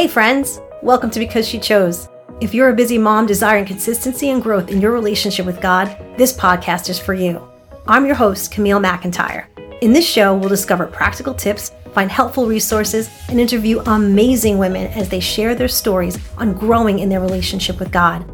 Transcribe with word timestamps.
Hey, 0.00 0.08
friends! 0.08 0.62
Welcome 0.82 1.10
to 1.10 1.18
Because 1.18 1.46
She 1.46 1.58
Chose. 1.58 2.08
If 2.40 2.54
you're 2.54 2.70
a 2.70 2.74
busy 2.74 2.96
mom 2.96 3.26
desiring 3.26 3.66
consistency 3.66 4.30
and 4.30 4.42
growth 4.42 4.70
in 4.70 4.80
your 4.80 4.92
relationship 4.92 5.44
with 5.44 5.60
God, 5.60 5.94
this 6.16 6.32
podcast 6.32 6.88
is 6.88 6.98
for 6.98 7.12
you. 7.12 7.46
I'm 7.86 8.06
your 8.06 8.14
host, 8.14 8.50
Camille 8.50 8.80
McIntyre. 8.80 9.44
In 9.82 9.92
this 9.92 10.08
show, 10.08 10.34
we'll 10.34 10.48
discover 10.48 10.86
practical 10.86 11.34
tips, 11.34 11.72
find 11.92 12.10
helpful 12.10 12.46
resources, 12.46 13.10
and 13.28 13.38
interview 13.38 13.80
amazing 13.80 14.56
women 14.56 14.86
as 14.92 15.10
they 15.10 15.20
share 15.20 15.54
their 15.54 15.68
stories 15.68 16.18
on 16.38 16.54
growing 16.54 17.00
in 17.00 17.10
their 17.10 17.20
relationship 17.20 17.78
with 17.78 17.92
God. 17.92 18.24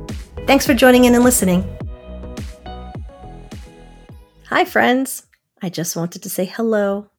Thanks 0.46 0.64
for 0.64 0.72
joining 0.72 1.06
in 1.06 1.16
and 1.16 1.24
listening. 1.24 1.68
Hi, 4.50 4.64
friends. 4.64 5.26
I 5.60 5.68
just 5.68 5.96
wanted 5.96 6.22
to 6.22 6.30
say 6.30 6.44
hello. 6.44 7.10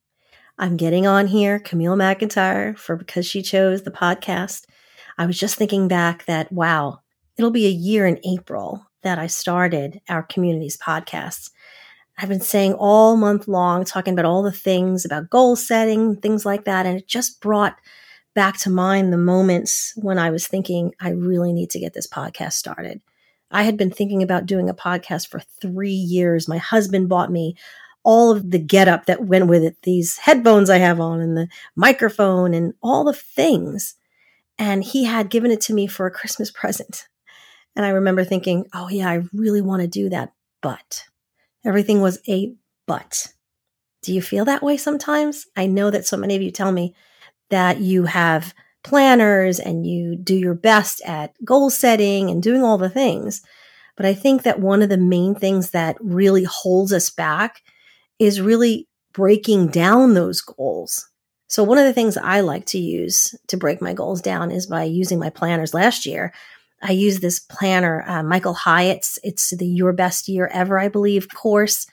I'm 0.59 0.75
getting 0.75 1.05
on 1.05 1.27
here, 1.27 1.59
Camille 1.59 1.95
McIntyre, 1.95 2.75
for 2.77 2.95
Because 2.95 3.27
She 3.27 3.43
Chose 3.43 3.83
the 3.83 3.91
podcast. 3.91 4.65
I 5.15 5.27
was 5.27 5.37
just 5.37 5.55
thinking 5.55 5.87
back 5.87 6.25
that, 6.25 6.51
wow, 6.51 7.01
it'll 7.37 7.51
be 7.51 7.67
a 7.67 7.71
year 7.71 8.07
in 8.07 8.19
April 8.25 8.87
that 9.03 9.19
I 9.19 9.27
started 9.27 10.01
our 10.09 10.23
community's 10.23 10.75
podcasts. 10.75 11.51
I've 12.17 12.29
been 12.29 12.41
saying 12.41 12.73
all 12.73 13.15
month 13.17 13.47
long, 13.47 13.85
talking 13.85 14.13
about 14.13 14.25
all 14.25 14.41
the 14.41 14.51
things 14.51 15.05
about 15.05 15.29
goal 15.29 15.55
setting, 15.55 16.15
things 16.15 16.43
like 16.43 16.65
that. 16.65 16.87
And 16.87 16.97
it 16.97 17.07
just 17.07 17.39
brought 17.39 17.77
back 18.33 18.57
to 18.61 18.71
mind 18.71 19.13
the 19.13 19.17
moments 19.17 19.93
when 19.95 20.17
I 20.17 20.31
was 20.31 20.47
thinking, 20.47 20.93
I 20.99 21.09
really 21.09 21.53
need 21.53 21.69
to 21.71 21.79
get 21.79 21.93
this 21.93 22.07
podcast 22.07 22.53
started. 22.53 22.99
I 23.51 23.61
had 23.61 23.77
been 23.77 23.91
thinking 23.91 24.23
about 24.23 24.47
doing 24.47 24.69
a 24.69 24.73
podcast 24.73 25.27
for 25.27 25.39
three 25.61 25.91
years. 25.91 26.47
My 26.47 26.57
husband 26.57 27.09
bought 27.09 27.31
me 27.31 27.55
all 28.07 28.31
of 28.31 28.51
the 28.51 28.59
getup 28.59 29.05
that 29.05 29.25
went 29.25 29.47
with 29.47 29.61
it 29.61 29.75
these 29.83 30.17
headphones 30.17 30.69
I 30.69 30.77
have 30.77 31.01
on 31.01 31.19
and 31.19 31.35
the 31.35 31.49
microphone 31.75 32.53
and 32.53 32.73
all 32.81 33.03
the 33.03 33.11
things 33.11 33.95
and 34.57 34.83
he 34.83 35.05
had 35.05 35.29
given 35.29 35.51
it 35.51 35.61
to 35.61 35.73
me 35.73 35.87
for 35.87 36.05
a 36.05 36.11
Christmas 36.11 36.51
present. 36.51 37.07
And 37.75 37.85
I 37.85 37.89
remember 37.89 38.23
thinking, 38.23 38.65
oh, 38.73 38.89
yeah, 38.89 39.09
I 39.09 39.21
really 39.33 39.61
want 39.61 39.81
to 39.81 39.87
do 39.87 40.09
that. 40.09 40.33
But 40.61 41.03
everything 41.63 42.01
was 42.01 42.19
a 42.27 42.53
but. 42.87 43.27
Do 44.01 44.13
you 44.13 44.21
feel 44.21 44.45
that 44.45 44.63
way 44.63 44.77
sometimes? 44.77 45.45
I 45.55 45.67
know 45.67 45.91
that 45.91 46.07
so 46.07 46.17
many 46.17 46.35
of 46.35 46.41
you 46.41 46.51
tell 46.51 46.71
me 46.71 46.95
that 47.49 47.79
you 47.79 48.05
have 48.05 48.53
planners 48.83 49.59
and 49.59 49.85
you 49.85 50.15
do 50.15 50.35
your 50.35 50.53
best 50.53 51.01
at 51.05 51.33
goal 51.43 51.69
setting 51.69 52.29
and 52.29 52.41
doing 52.41 52.63
all 52.63 52.77
the 52.77 52.89
things. 52.89 53.41
But 53.95 54.05
I 54.05 54.13
think 54.13 54.43
that 54.43 54.59
one 54.59 54.81
of 54.81 54.89
the 54.89 54.97
main 54.97 55.35
things 55.35 55.71
that 55.71 55.97
really 55.99 56.45
holds 56.45 56.93
us 56.93 57.09
back 57.09 57.61
is 58.19 58.41
really 58.41 58.87
breaking 59.13 59.67
down 59.67 60.13
those 60.13 60.41
goals 60.41 61.09
so 61.47 61.63
one 61.63 61.77
of 61.77 61.85
the 61.85 61.93
things 61.93 62.17
I 62.17 62.41
like 62.41 62.65
to 62.67 62.77
use 62.77 63.33
to 63.47 63.57
break 63.57 63.81
my 63.81 63.93
goals 63.93 64.21
down 64.21 64.51
is 64.51 64.67
by 64.67 64.83
using 64.83 65.17
my 65.17 65.29
planners. 65.29 65.73
Last 65.73 66.05
year, 66.05 66.33
I 66.83 66.91
used 66.91 67.21
this 67.21 67.39
planner, 67.39 68.03
uh, 68.05 68.21
Michael 68.21 68.53
Hyatt's. 68.53 69.17
It's 69.23 69.51
the 69.51 69.65
Your 69.65 69.93
Best 69.93 70.27
Year 70.27 70.49
Ever, 70.53 70.77
I 70.77 70.89
believe, 70.89 71.29
course, 71.33 71.87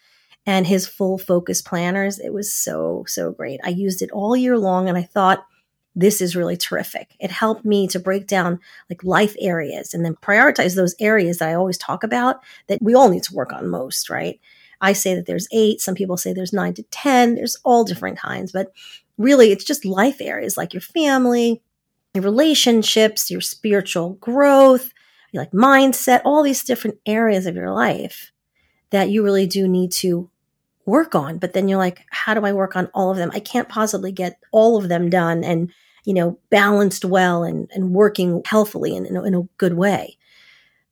and 0.45 0.67
his 0.67 0.87
full 0.87 1.19
focus 1.19 1.63
planners. 1.63 2.19
It 2.19 2.33
was 2.33 2.53
so 2.53 3.05
so 3.07 3.31
great. 3.31 3.61
I 3.65 3.69
used 3.69 4.03
it 4.03 4.11
all 4.11 4.37
year 4.37 4.59
long, 4.59 4.89
and 4.89 4.99
I 4.99 5.03
thought 5.03 5.47
this 5.95 6.21
is 6.21 6.35
really 6.35 6.57
terrific. 6.57 7.15
It 7.21 7.31
helped 7.31 7.65
me 7.65 7.87
to 7.89 8.01
break 8.01 8.27
down 8.27 8.59
like 8.91 9.05
life 9.05 9.37
areas 9.39 9.95
and 9.95 10.05
then 10.05 10.17
prioritize 10.17 10.75
those 10.75 10.97
areas 10.99 11.39
that 11.39 11.49
I 11.49 11.55
always 11.55 11.79
talk 11.79 12.03
about 12.03 12.41
that 12.67 12.83
we 12.83 12.95
all 12.95 13.09
need 13.09 13.23
to 13.25 13.35
work 13.35 13.53
on 13.53 13.69
most, 13.69 14.11
right? 14.11 14.41
I 14.81 14.93
say 14.93 15.15
that 15.15 15.27
there's 15.27 15.49
eight. 15.53 15.81
Some 15.81 15.95
people 15.95 16.17
say 16.17 16.33
there's 16.33 16.53
nine 16.53 16.75
to 16.75 16.83
10. 16.85 17.35
There's 17.35 17.57
all 17.65 17.85
different 17.85 18.19
kinds, 18.19 18.53
but 18.53 18.73
really 19.19 19.53
it's 19.53 19.65
just 19.65 19.85
life 19.85 20.21
areas 20.21 20.57
like 20.57 20.73
your 20.73 20.81
family, 20.81 21.63
your 22.15 22.25
relationships, 22.25 23.31
your 23.31 23.41
spiritual 23.41 24.15
growth, 24.15 24.93
your 25.33 25.43
like 25.43 25.53
mindset, 25.53 26.23
all 26.25 26.43
these 26.43 26.65
different 26.65 26.99
areas 27.07 27.47
of 27.47 27.57
your 27.57 27.71
life 27.71 28.33
that 28.91 29.11
you 29.11 29.25
really 29.25 29.47
do 29.47 29.67
need 29.67 29.91
to 29.91 30.31
work 30.87 31.15
on. 31.15 31.39
But 31.39 31.53
then 31.53 31.69
you're 31.69 31.79
like, 31.79 32.03
how 32.11 32.35
do 32.35 32.45
I 32.45 32.53
work 32.53 32.77
on 32.77 32.89
all 32.95 33.11
of 33.11 33.17
them? 33.17 33.31
I 33.35 33.41
can't 33.41 33.69
possibly 33.69 34.13
get 34.13 34.39
all 34.53 34.77
of 34.77 34.89
them 34.89 35.11
done 35.11 35.43
and, 35.43 35.73
you 36.05 36.15
know, 36.15 36.39
balanced 36.51 37.05
well 37.05 37.43
and, 37.43 37.69
and 37.75 37.93
working 37.93 38.43
healthily 38.45 38.97
and 38.97 39.07
in, 39.07 39.17
in 39.17 39.35
a 39.35 39.49
good 39.57 39.75
way. 39.75 40.19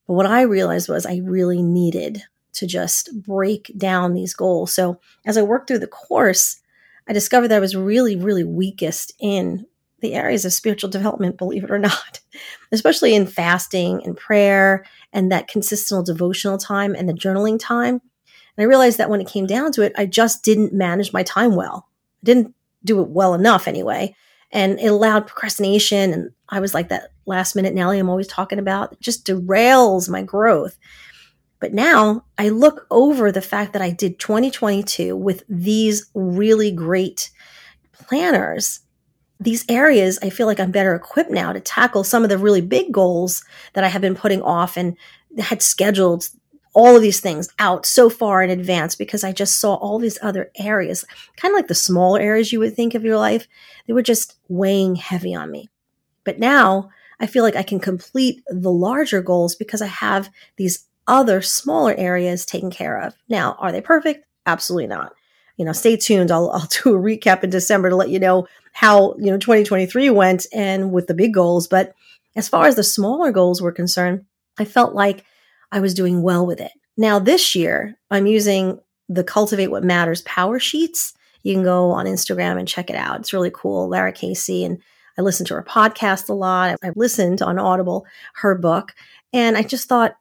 But 0.06 0.14
what 0.14 0.26
I 0.26 0.42
realized 0.42 0.88
was 0.88 1.06
I 1.06 1.20
really 1.22 1.62
needed 1.62 2.22
to 2.54 2.66
just 2.66 3.10
break 3.22 3.72
down 3.76 4.14
these 4.14 4.34
goals. 4.34 4.72
So 4.74 5.00
as 5.24 5.38
I 5.38 5.42
worked 5.42 5.68
through 5.68 5.78
the 5.80 5.86
course, 5.86 6.60
I 7.08 7.12
discovered 7.12 7.48
that 7.48 7.56
I 7.56 7.60
was 7.60 7.76
really, 7.76 8.16
really 8.16 8.44
weakest 8.44 9.12
in 9.18 9.66
the 10.00 10.14
areas 10.14 10.44
of 10.44 10.52
spiritual 10.52 10.90
development, 10.90 11.38
believe 11.38 11.64
it 11.64 11.70
or 11.70 11.78
not, 11.78 12.20
especially 12.72 13.14
in 13.14 13.26
fasting 13.26 14.02
and 14.04 14.16
prayer 14.16 14.84
and 15.12 15.32
that 15.32 15.48
consistent 15.48 16.06
devotional 16.06 16.58
time 16.58 16.94
and 16.94 17.08
the 17.08 17.14
journaling 17.14 17.58
time. 17.58 18.00
And 18.56 18.64
I 18.64 18.68
realized 18.68 18.98
that 18.98 19.08
when 19.08 19.20
it 19.20 19.28
came 19.28 19.46
down 19.46 19.72
to 19.72 19.82
it, 19.82 19.92
I 19.96 20.06
just 20.06 20.44
didn't 20.44 20.74
manage 20.74 21.12
my 21.12 21.22
time 21.22 21.54
well. 21.54 21.88
I 22.22 22.24
didn't 22.24 22.54
do 22.84 23.00
it 23.00 23.08
well 23.08 23.34
enough 23.34 23.66
anyway. 23.66 24.14
And 24.50 24.78
it 24.78 24.88
allowed 24.88 25.26
procrastination. 25.26 26.12
And 26.12 26.30
I 26.50 26.60
was 26.60 26.74
like 26.74 26.88
that 26.90 27.12
last 27.24 27.56
minute 27.56 27.72
Nelly 27.74 27.98
I'm 27.98 28.10
always 28.10 28.26
talking 28.26 28.58
about. 28.58 28.92
It 28.92 29.00
just 29.00 29.26
derails 29.26 30.10
my 30.10 30.22
growth. 30.22 30.76
But 31.62 31.72
now 31.72 32.24
I 32.36 32.48
look 32.48 32.88
over 32.90 33.30
the 33.30 33.40
fact 33.40 33.72
that 33.72 33.82
I 33.82 33.90
did 33.90 34.18
2022 34.18 35.16
with 35.16 35.44
these 35.48 36.10
really 36.12 36.72
great 36.72 37.30
planners. 37.92 38.80
These 39.38 39.64
areas, 39.68 40.18
I 40.24 40.30
feel 40.30 40.48
like 40.48 40.58
I'm 40.58 40.72
better 40.72 40.92
equipped 40.92 41.30
now 41.30 41.52
to 41.52 41.60
tackle 41.60 42.02
some 42.02 42.24
of 42.24 42.30
the 42.30 42.36
really 42.36 42.62
big 42.62 42.90
goals 42.90 43.44
that 43.74 43.84
I 43.84 43.88
have 43.88 44.02
been 44.02 44.16
putting 44.16 44.42
off 44.42 44.76
and 44.76 44.96
had 45.38 45.62
scheduled 45.62 46.28
all 46.74 46.96
of 46.96 47.02
these 47.02 47.20
things 47.20 47.48
out 47.60 47.86
so 47.86 48.10
far 48.10 48.42
in 48.42 48.50
advance 48.50 48.96
because 48.96 49.22
I 49.22 49.30
just 49.30 49.60
saw 49.60 49.74
all 49.74 50.00
these 50.00 50.18
other 50.20 50.50
areas, 50.58 51.04
kind 51.36 51.52
of 51.52 51.56
like 51.56 51.68
the 51.68 51.76
smaller 51.76 52.18
areas 52.18 52.52
you 52.52 52.58
would 52.58 52.74
think 52.74 52.96
of 52.96 53.04
your 53.04 53.18
life. 53.18 53.46
They 53.86 53.92
were 53.92 54.02
just 54.02 54.34
weighing 54.48 54.96
heavy 54.96 55.32
on 55.32 55.52
me. 55.52 55.68
But 56.24 56.40
now 56.40 56.90
I 57.20 57.26
feel 57.28 57.44
like 57.44 57.54
I 57.54 57.62
can 57.62 57.78
complete 57.78 58.42
the 58.48 58.72
larger 58.72 59.22
goals 59.22 59.54
because 59.54 59.80
I 59.80 59.86
have 59.86 60.28
these 60.56 60.88
other 61.06 61.42
smaller 61.42 61.94
areas 61.96 62.46
taken 62.46 62.70
care 62.70 63.00
of. 63.00 63.14
Now, 63.28 63.56
are 63.58 63.72
they 63.72 63.80
perfect? 63.80 64.24
Absolutely 64.46 64.88
not. 64.88 65.12
You 65.56 65.64
know, 65.64 65.72
stay 65.72 65.96
tuned. 65.96 66.30
I'll, 66.30 66.50
I'll 66.50 66.68
do 66.84 66.94
a 66.96 67.00
recap 67.00 67.44
in 67.44 67.50
December 67.50 67.90
to 67.90 67.96
let 67.96 68.10
you 68.10 68.18
know 68.18 68.46
how, 68.72 69.14
you 69.18 69.26
know, 69.26 69.38
2023 69.38 70.10
went 70.10 70.46
and 70.52 70.92
with 70.92 71.06
the 71.06 71.14
big 71.14 71.34
goals. 71.34 71.68
But 71.68 71.94
as 72.36 72.48
far 72.48 72.66
as 72.66 72.76
the 72.76 72.82
smaller 72.82 73.30
goals 73.30 73.60
were 73.60 73.72
concerned, 73.72 74.24
I 74.58 74.64
felt 74.64 74.94
like 74.94 75.24
I 75.70 75.80
was 75.80 75.94
doing 75.94 76.22
well 76.22 76.46
with 76.46 76.60
it. 76.60 76.72
Now, 76.96 77.18
this 77.18 77.54
year, 77.54 77.98
I'm 78.10 78.26
using 78.26 78.78
the 79.08 79.24
Cultivate 79.24 79.68
What 79.68 79.84
Matters 79.84 80.22
PowerSheets. 80.22 81.12
You 81.42 81.54
can 81.54 81.62
go 81.62 81.90
on 81.90 82.06
Instagram 82.06 82.58
and 82.58 82.68
check 82.68 82.90
it 82.90 82.96
out. 82.96 83.20
It's 83.20 83.32
really 83.32 83.50
cool. 83.52 83.88
Lara 83.88 84.12
Casey 84.12 84.64
and 84.64 84.80
I 85.18 85.22
listen 85.22 85.44
to 85.46 85.54
her 85.54 85.62
podcast 85.62 86.28
a 86.28 86.34
lot. 86.34 86.76
I've 86.82 86.96
listened 86.96 87.42
on 87.42 87.58
Audible 87.58 88.06
her 88.36 88.54
book, 88.54 88.94
and 89.32 89.56
I 89.56 89.62
just 89.62 89.88
thought 89.88 90.16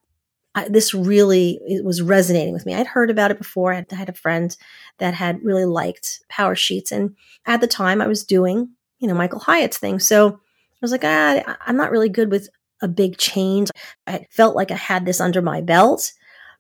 I, 0.54 0.68
this 0.68 0.94
really 0.94 1.60
it 1.66 1.86
was 1.86 2.02
resonating 2.02 2.54
with 2.54 2.66
me. 2.66 2.74
I'd 2.74 2.88
heard 2.88 3.10
about 3.10 3.32
it 3.32 3.38
before. 3.38 3.74
I 3.74 3.86
had 3.92 4.10
a 4.10 4.14
friend 4.14 4.56
that 4.98 5.14
had 5.14 5.44
really 5.44 5.66
liked 5.66 6.20
PowerSheets, 6.32 6.92
and 6.92 7.16
at 7.46 7.62
the 7.62 7.68
time, 7.68 8.02
I 8.02 8.08
was 8.08 8.24
doing 8.24 8.70
you 9.00 9.08
know 9.08 9.14
Michael 9.14 9.40
Hyatt's 9.40 9.78
thing. 9.78 10.00
So 10.00 10.30
I 10.30 10.80
was 10.82 10.92
like, 10.92 11.04
ah, 11.04 11.58
I'm 11.66 11.78
not 11.78 11.92
really 11.92 12.10
good 12.10 12.32
with 12.32 12.50
a 12.82 12.88
big 12.88 13.18
change. 13.18 13.70
I 14.08 14.26
felt 14.30 14.56
like 14.56 14.72
I 14.72 14.76
had 14.76 15.06
this 15.06 15.22
under 15.22 15.42
my 15.42 15.62
belt, 15.62 16.12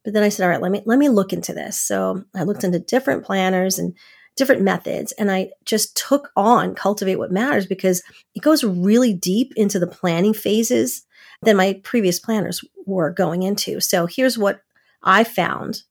but 0.03 0.13
then 0.13 0.23
I 0.23 0.29
said, 0.29 0.43
all 0.43 0.49
right, 0.49 0.61
let 0.61 0.71
me 0.71 0.81
let 0.85 0.99
me 0.99 1.09
look 1.09 1.33
into 1.33 1.53
this. 1.53 1.79
So 1.79 2.23
I 2.35 2.43
looked 2.43 2.63
into 2.63 2.79
different 2.79 3.25
planners 3.25 3.77
and 3.77 3.95
different 4.37 4.61
methods, 4.61 5.11
and 5.13 5.29
I 5.29 5.49
just 5.65 5.97
took 5.97 6.31
on 6.37 6.75
Cultivate 6.75 7.17
What 7.17 7.31
Matters 7.31 7.65
because 7.65 8.01
it 8.35 8.41
goes 8.41 8.63
really 8.63 9.13
deep 9.13 9.51
into 9.57 9.79
the 9.79 9.87
planning 9.87 10.33
phases 10.33 11.05
than 11.41 11.57
my 11.57 11.79
previous 11.83 12.19
planners 12.19 12.63
were 12.85 13.11
going 13.11 13.43
into. 13.43 13.79
So 13.79 14.05
here's 14.05 14.37
what 14.37 14.61
I 15.03 15.23
found 15.23 15.83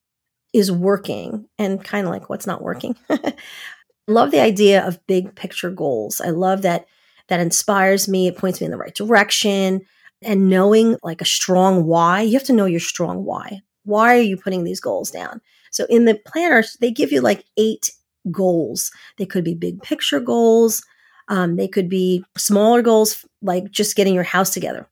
is 0.53 0.73
working 0.73 1.47
and 1.59 1.83
kind 1.85 2.07
of 2.07 2.13
like 2.13 2.29
what's 2.29 2.47
not 2.47 2.63
working. 2.63 2.97
Love 4.09 4.31
the 4.31 4.41
idea 4.41 4.87
of 4.87 5.07
big 5.07 5.35
picture 5.37 5.71
goals. 5.71 6.21
I 6.21 6.31
love 6.31 6.63
that 6.63 6.87
that 7.29 7.39
inspires 7.39 8.09
me. 8.09 8.27
It 8.27 8.37
points 8.37 8.61
me 8.61 8.65
in 8.65 8.73
the 8.73 8.77
right 8.77 8.95
direction. 8.95 9.83
And 10.23 10.51
knowing 10.51 10.97
like 11.03 11.21
a 11.21 11.27
strong 11.27 11.85
why, 11.85 12.23
you 12.23 12.33
have 12.33 12.47
to 12.47 12.53
know 12.53 12.67
your 12.67 12.81
strong 12.81 13.25
why. 13.25 13.61
Why 13.85 14.17
are 14.17 14.21
you 14.21 14.37
putting 14.37 14.65
these 14.65 14.81
goals 14.81 15.11
down? 15.11 15.41
So 15.71 15.87
in 15.89 16.05
the 16.05 16.21
planners, 16.27 16.77
they 16.81 16.91
give 16.91 17.13
you 17.13 17.21
like 17.21 17.45
eight 17.57 17.91
goals. 18.31 18.91
They 19.17 19.27
could 19.27 19.45
be 19.45 19.55
big 19.55 19.81
picture 19.83 20.21
goals. 20.21 20.83
Um, 21.29 21.55
they 21.55 21.69
could 21.69 21.89
be 21.89 22.25
smaller 22.37 22.83
goals, 22.83 23.25
like 23.41 23.71
just 23.71 23.97
getting 23.97 24.15
your 24.15 24.25
house 24.25 24.53
together. 24.53 24.89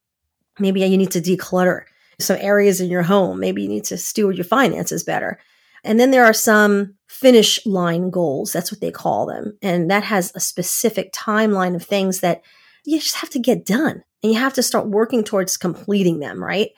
Maybe 0.59 0.81
you 0.81 0.99
need 0.99 1.11
to 1.13 1.21
declutter 1.21 1.83
some 2.19 2.39
areas 2.41 2.81
in 2.81 2.91
your 2.91 3.03
home. 3.03 3.41
Maybe 3.41 3.63
you 3.63 3.69
need 3.69 3.85
to 3.85 3.99
steward 3.99 4.37
your 4.37 4.45
finances 4.45 5.05
better. 5.05 5.39
And 5.85 6.01
then 6.01 6.11
there 6.11 6.25
are 6.25 6.33
some 6.33 6.95
finish 7.07 7.65
line 7.65 8.11
goals. 8.11 8.53
That's 8.53 8.73
what 8.73 8.81
they 8.81 8.91
call 8.91 9.27
them. 9.27 9.57
And 9.63 9.91
that 9.91 10.05
has 10.05 10.33
a 10.35 10.41
specific 10.41 11.13
timeline 11.13 11.75
of 11.75 11.85
things 11.85 12.21
that 12.21 12.43
you 12.85 12.99
just 12.99 13.17
have 13.17 13.31
to 13.31 13.39
get 13.39 13.65
done 13.65 14.03
and 14.23 14.33
you 14.33 14.39
have 14.39 14.55
to 14.55 14.63
start 14.63 14.89
working 14.89 15.23
towards 15.23 15.57
completing 15.57 16.19
them, 16.19 16.43
right? 16.43 16.71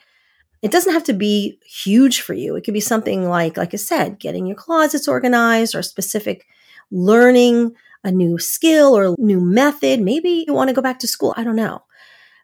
It 0.61 0.71
doesn't 0.71 0.93
have 0.93 1.05
to 1.05 1.13
be 1.13 1.57
huge 1.65 2.21
for 2.21 2.33
you. 2.33 2.55
It 2.55 2.63
could 2.63 2.75
be 2.75 2.79
something 2.79 3.27
like, 3.27 3.57
like 3.57 3.73
I 3.73 3.77
said, 3.77 4.19
getting 4.19 4.45
your 4.45 4.55
closets 4.55 5.07
organized 5.07 5.73
or 5.73 5.81
specific 5.81 6.45
learning 6.91 7.75
a 8.03 8.11
new 8.11 8.37
skill 8.37 8.95
or 8.95 9.15
new 9.17 9.39
method. 9.39 10.01
Maybe 10.01 10.45
you 10.45 10.53
want 10.53 10.69
to 10.69 10.75
go 10.75 10.81
back 10.81 10.99
to 10.99 11.07
school. 11.07 11.33
I 11.37 11.43
don't 11.43 11.55
know. 11.55 11.83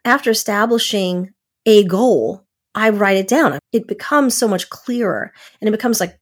After 0.08 0.30
establishing 0.30 1.34
a 1.66 1.84
goal, 1.84 2.46
I 2.74 2.88
write 2.88 3.18
it 3.18 3.28
down. 3.28 3.58
It 3.72 3.86
becomes 3.86 4.34
so 4.34 4.48
much 4.48 4.70
clearer 4.70 5.34
and 5.60 5.68
it 5.68 5.70
becomes 5.70 6.00
like 6.00 6.18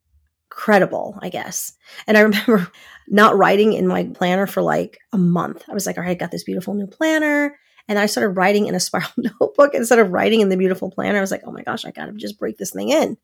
credible, 0.50 1.16
I 1.22 1.28
guess. 1.28 1.72
And 2.08 2.18
I 2.18 2.20
remember 2.22 2.68
not 3.06 3.38
writing 3.38 3.74
in 3.74 3.86
my 3.86 4.10
planner 4.12 4.48
for 4.48 4.60
like 4.60 4.98
a 5.12 5.18
month. 5.18 5.62
I 5.68 5.72
was 5.72 5.86
like, 5.86 5.98
all 5.98 6.02
right, 6.02 6.10
I 6.10 6.14
got 6.14 6.32
this 6.32 6.42
beautiful 6.42 6.74
new 6.74 6.88
planner. 6.88 7.56
And 7.86 7.96
I 7.96 8.06
started 8.06 8.30
writing 8.30 8.66
in 8.66 8.74
a 8.74 8.80
spiral 8.86 9.08
notebook 9.16 9.72
instead 9.72 10.00
of 10.00 10.10
writing 10.10 10.40
in 10.40 10.48
the 10.48 10.56
beautiful 10.56 10.90
planner. 10.90 11.18
I 11.18 11.20
was 11.20 11.30
like, 11.30 11.42
oh 11.46 11.52
my 11.52 11.62
gosh, 11.62 11.84
I 11.84 11.92
got 11.92 12.06
to 12.06 12.12
just 12.14 12.40
break 12.40 12.58
this 12.58 12.72
thing 12.72 12.88
in. 12.88 13.16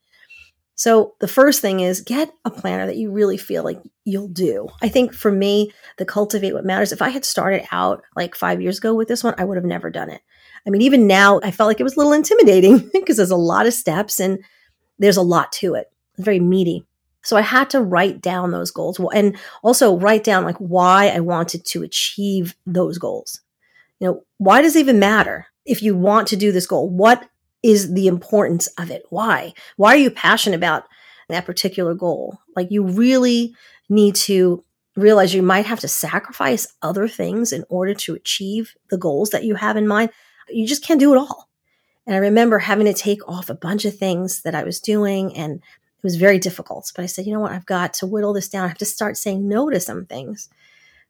So 0.76 1.14
the 1.18 1.28
first 1.28 1.60
thing 1.60 1.80
is 1.80 2.02
get 2.02 2.32
a 2.44 2.50
planner 2.50 2.86
that 2.86 2.96
you 2.96 3.10
really 3.10 3.36
feel 3.36 3.64
like 3.64 3.80
you'll 4.04 4.28
do. 4.28 4.68
I 4.80 4.88
think 4.88 5.12
for 5.12 5.32
me, 5.32 5.72
the 5.98 6.04
cultivate 6.04 6.52
what 6.52 6.64
matters, 6.64 6.92
if 6.92 7.02
I 7.02 7.08
had 7.08 7.24
started 7.24 7.66
out 7.72 8.04
like 8.14 8.36
five 8.36 8.62
years 8.62 8.78
ago 8.78 8.94
with 8.94 9.08
this 9.08 9.24
one, 9.24 9.34
I 9.38 9.44
would 9.44 9.56
have 9.56 9.64
never 9.64 9.90
done 9.90 10.08
it. 10.08 10.22
I 10.66 10.70
mean, 10.70 10.82
even 10.82 11.06
now, 11.06 11.40
I 11.42 11.50
felt 11.50 11.68
like 11.68 11.80
it 11.80 11.84
was 11.84 11.94
a 11.94 11.98
little 11.98 12.12
intimidating 12.12 12.78
because 12.92 13.16
there's 13.16 13.30
a 13.30 13.36
lot 13.36 13.66
of 13.66 13.74
steps 13.74 14.20
and 14.20 14.38
there's 14.98 15.16
a 15.16 15.22
lot 15.22 15.52
to 15.52 15.74
it. 15.74 15.90
It's 16.14 16.24
very 16.24 16.40
meaty. 16.40 16.86
So 17.22 17.36
I 17.36 17.42
had 17.42 17.70
to 17.70 17.80
write 17.80 18.20
down 18.20 18.50
those 18.50 18.70
goals 18.70 19.00
and 19.14 19.36
also 19.62 19.96
write 19.96 20.24
down 20.24 20.44
like 20.44 20.58
why 20.58 21.08
I 21.08 21.20
wanted 21.20 21.64
to 21.66 21.82
achieve 21.82 22.56
those 22.66 22.98
goals. 22.98 23.40
You 24.00 24.08
know, 24.08 24.24
why 24.38 24.60
does 24.62 24.74
it 24.74 24.80
even 24.80 24.98
matter 24.98 25.46
if 25.64 25.82
you 25.82 25.96
want 25.96 26.26
to 26.28 26.36
do 26.36 26.50
this 26.50 26.66
goal? 26.66 26.88
What 26.88 27.28
is 27.62 27.94
the 27.94 28.08
importance 28.08 28.66
of 28.78 28.90
it? 28.90 29.04
Why? 29.10 29.54
Why 29.76 29.94
are 29.94 29.98
you 29.98 30.10
passionate 30.10 30.56
about 30.56 30.84
that 31.28 31.46
particular 31.46 31.94
goal? 31.94 32.40
Like 32.56 32.72
you 32.72 32.84
really 32.84 33.54
need 33.88 34.16
to 34.16 34.64
realize 34.96 35.32
you 35.32 35.42
might 35.42 35.66
have 35.66 35.80
to 35.80 35.88
sacrifice 35.88 36.66
other 36.82 37.06
things 37.06 37.52
in 37.52 37.64
order 37.68 37.94
to 37.94 38.14
achieve 38.14 38.74
the 38.90 38.98
goals 38.98 39.30
that 39.30 39.44
you 39.44 39.54
have 39.54 39.76
in 39.76 39.86
mind. 39.86 40.10
You 40.52 40.66
just 40.66 40.84
can't 40.84 41.00
do 41.00 41.14
it 41.14 41.18
all. 41.18 41.48
And 42.06 42.16
I 42.16 42.18
remember 42.18 42.58
having 42.58 42.86
to 42.86 42.92
take 42.92 43.26
off 43.28 43.48
a 43.48 43.54
bunch 43.54 43.84
of 43.84 43.96
things 43.96 44.42
that 44.42 44.54
I 44.54 44.64
was 44.64 44.80
doing 44.80 45.36
and 45.36 45.56
it 45.56 46.02
was 46.02 46.16
very 46.16 46.38
difficult. 46.38 46.90
But 46.94 47.02
I 47.02 47.06
said, 47.06 47.26
you 47.26 47.32
know 47.32 47.40
what? 47.40 47.52
I've 47.52 47.66
got 47.66 47.94
to 47.94 48.06
whittle 48.06 48.32
this 48.32 48.48
down. 48.48 48.64
I 48.64 48.68
have 48.68 48.78
to 48.78 48.84
start 48.84 49.16
saying 49.16 49.48
no 49.48 49.70
to 49.70 49.78
some 49.78 50.04
things. 50.06 50.48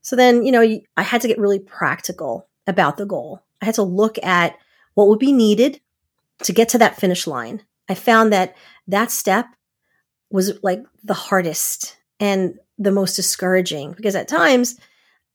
So 0.02 0.16
then, 0.16 0.44
you 0.44 0.52
know, 0.52 0.80
I 0.96 1.02
had 1.02 1.22
to 1.22 1.28
get 1.28 1.38
really 1.38 1.60
practical 1.60 2.46
about 2.66 2.96
the 2.96 3.06
goal. 3.06 3.42
I 3.62 3.64
had 3.64 3.76
to 3.76 3.82
look 3.82 4.22
at 4.22 4.56
what 4.94 5.08
would 5.08 5.18
be 5.18 5.32
needed 5.32 5.80
to 6.42 6.52
get 6.52 6.68
to 6.70 6.78
that 6.78 6.96
finish 6.96 7.26
line. 7.26 7.62
I 7.88 7.94
found 7.94 8.32
that 8.32 8.56
that 8.88 9.10
step 9.10 9.46
was 10.30 10.58
like 10.62 10.82
the 11.04 11.14
hardest 11.14 11.96
and 12.20 12.58
the 12.78 12.92
most 12.92 13.16
discouraging 13.16 13.92
because 13.92 14.16
at 14.16 14.28
times 14.28 14.78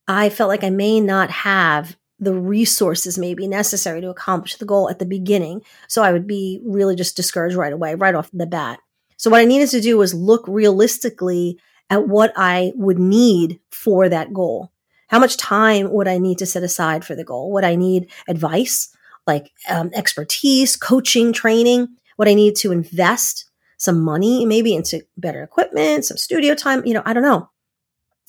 I 0.08 0.30
felt 0.30 0.50
like 0.50 0.64
I 0.64 0.70
may 0.70 1.00
not 1.00 1.30
have 1.30 1.96
the 2.20 2.34
resources 2.34 3.18
may 3.18 3.34
be 3.34 3.48
necessary 3.48 4.02
to 4.02 4.10
accomplish 4.10 4.56
the 4.56 4.66
goal 4.66 4.90
at 4.90 5.00
the 5.00 5.06
beginning. 5.06 5.62
So 5.88 6.04
I 6.04 6.12
would 6.12 6.28
be 6.28 6.62
really 6.66 6.96
just 6.96 7.16
discouraged 7.16 7.56
right 7.56 7.74
away, 7.74 7.96
right 7.96 8.16
off 8.16 8.30
the 8.34 8.48
bat. 8.48 8.80
So 9.18 9.30
what 9.30 9.40
I 9.40 9.46
needed 9.46 9.70
to 9.70 9.82
do 9.82 9.98
was 9.98 10.14
look 10.14 10.46
realistically 10.48 11.60
at 11.90 12.08
what 12.08 12.34
I 12.36 12.72
would 12.76 13.00
need 13.00 13.60
for 13.72 14.10
that 14.10 14.34
goal. 14.34 14.72
How 15.08 15.20
much 15.20 15.38
time 15.38 15.92
would 15.92 16.08
I 16.08 16.18
need 16.18 16.38
to 16.40 16.46
set 16.46 16.64
aside 16.64 17.06
for 17.06 17.16
the 17.16 17.24
goal? 17.24 17.52
Would 17.54 17.64
I 17.64 17.76
need 17.76 18.12
advice, 18.28 18.90
like 19.26 19.52
um, 19.70 19.90
expertise, 19.94 20.76
coaching, 20.76 21.32
training? 21.32 21.88
Would 22.18 22.28
I 22.28 22.34
need 22.34 22.56
to 22.58 22.72
invest 22.72 23.46
some 23.78 24.02
money 24.02 24.46
maybe 24.46 24.76
into 24.76 25.02
better 25.16 25.44
equipment, 25.44 26.06
some 26.06 26.18
studio 26.18 26.56
time? 26.56 26.86
You 26.86 26.96
know, 26.96 27.04
I 27.06 27.14
don't 27.14 27.24
know. 27.24 27.50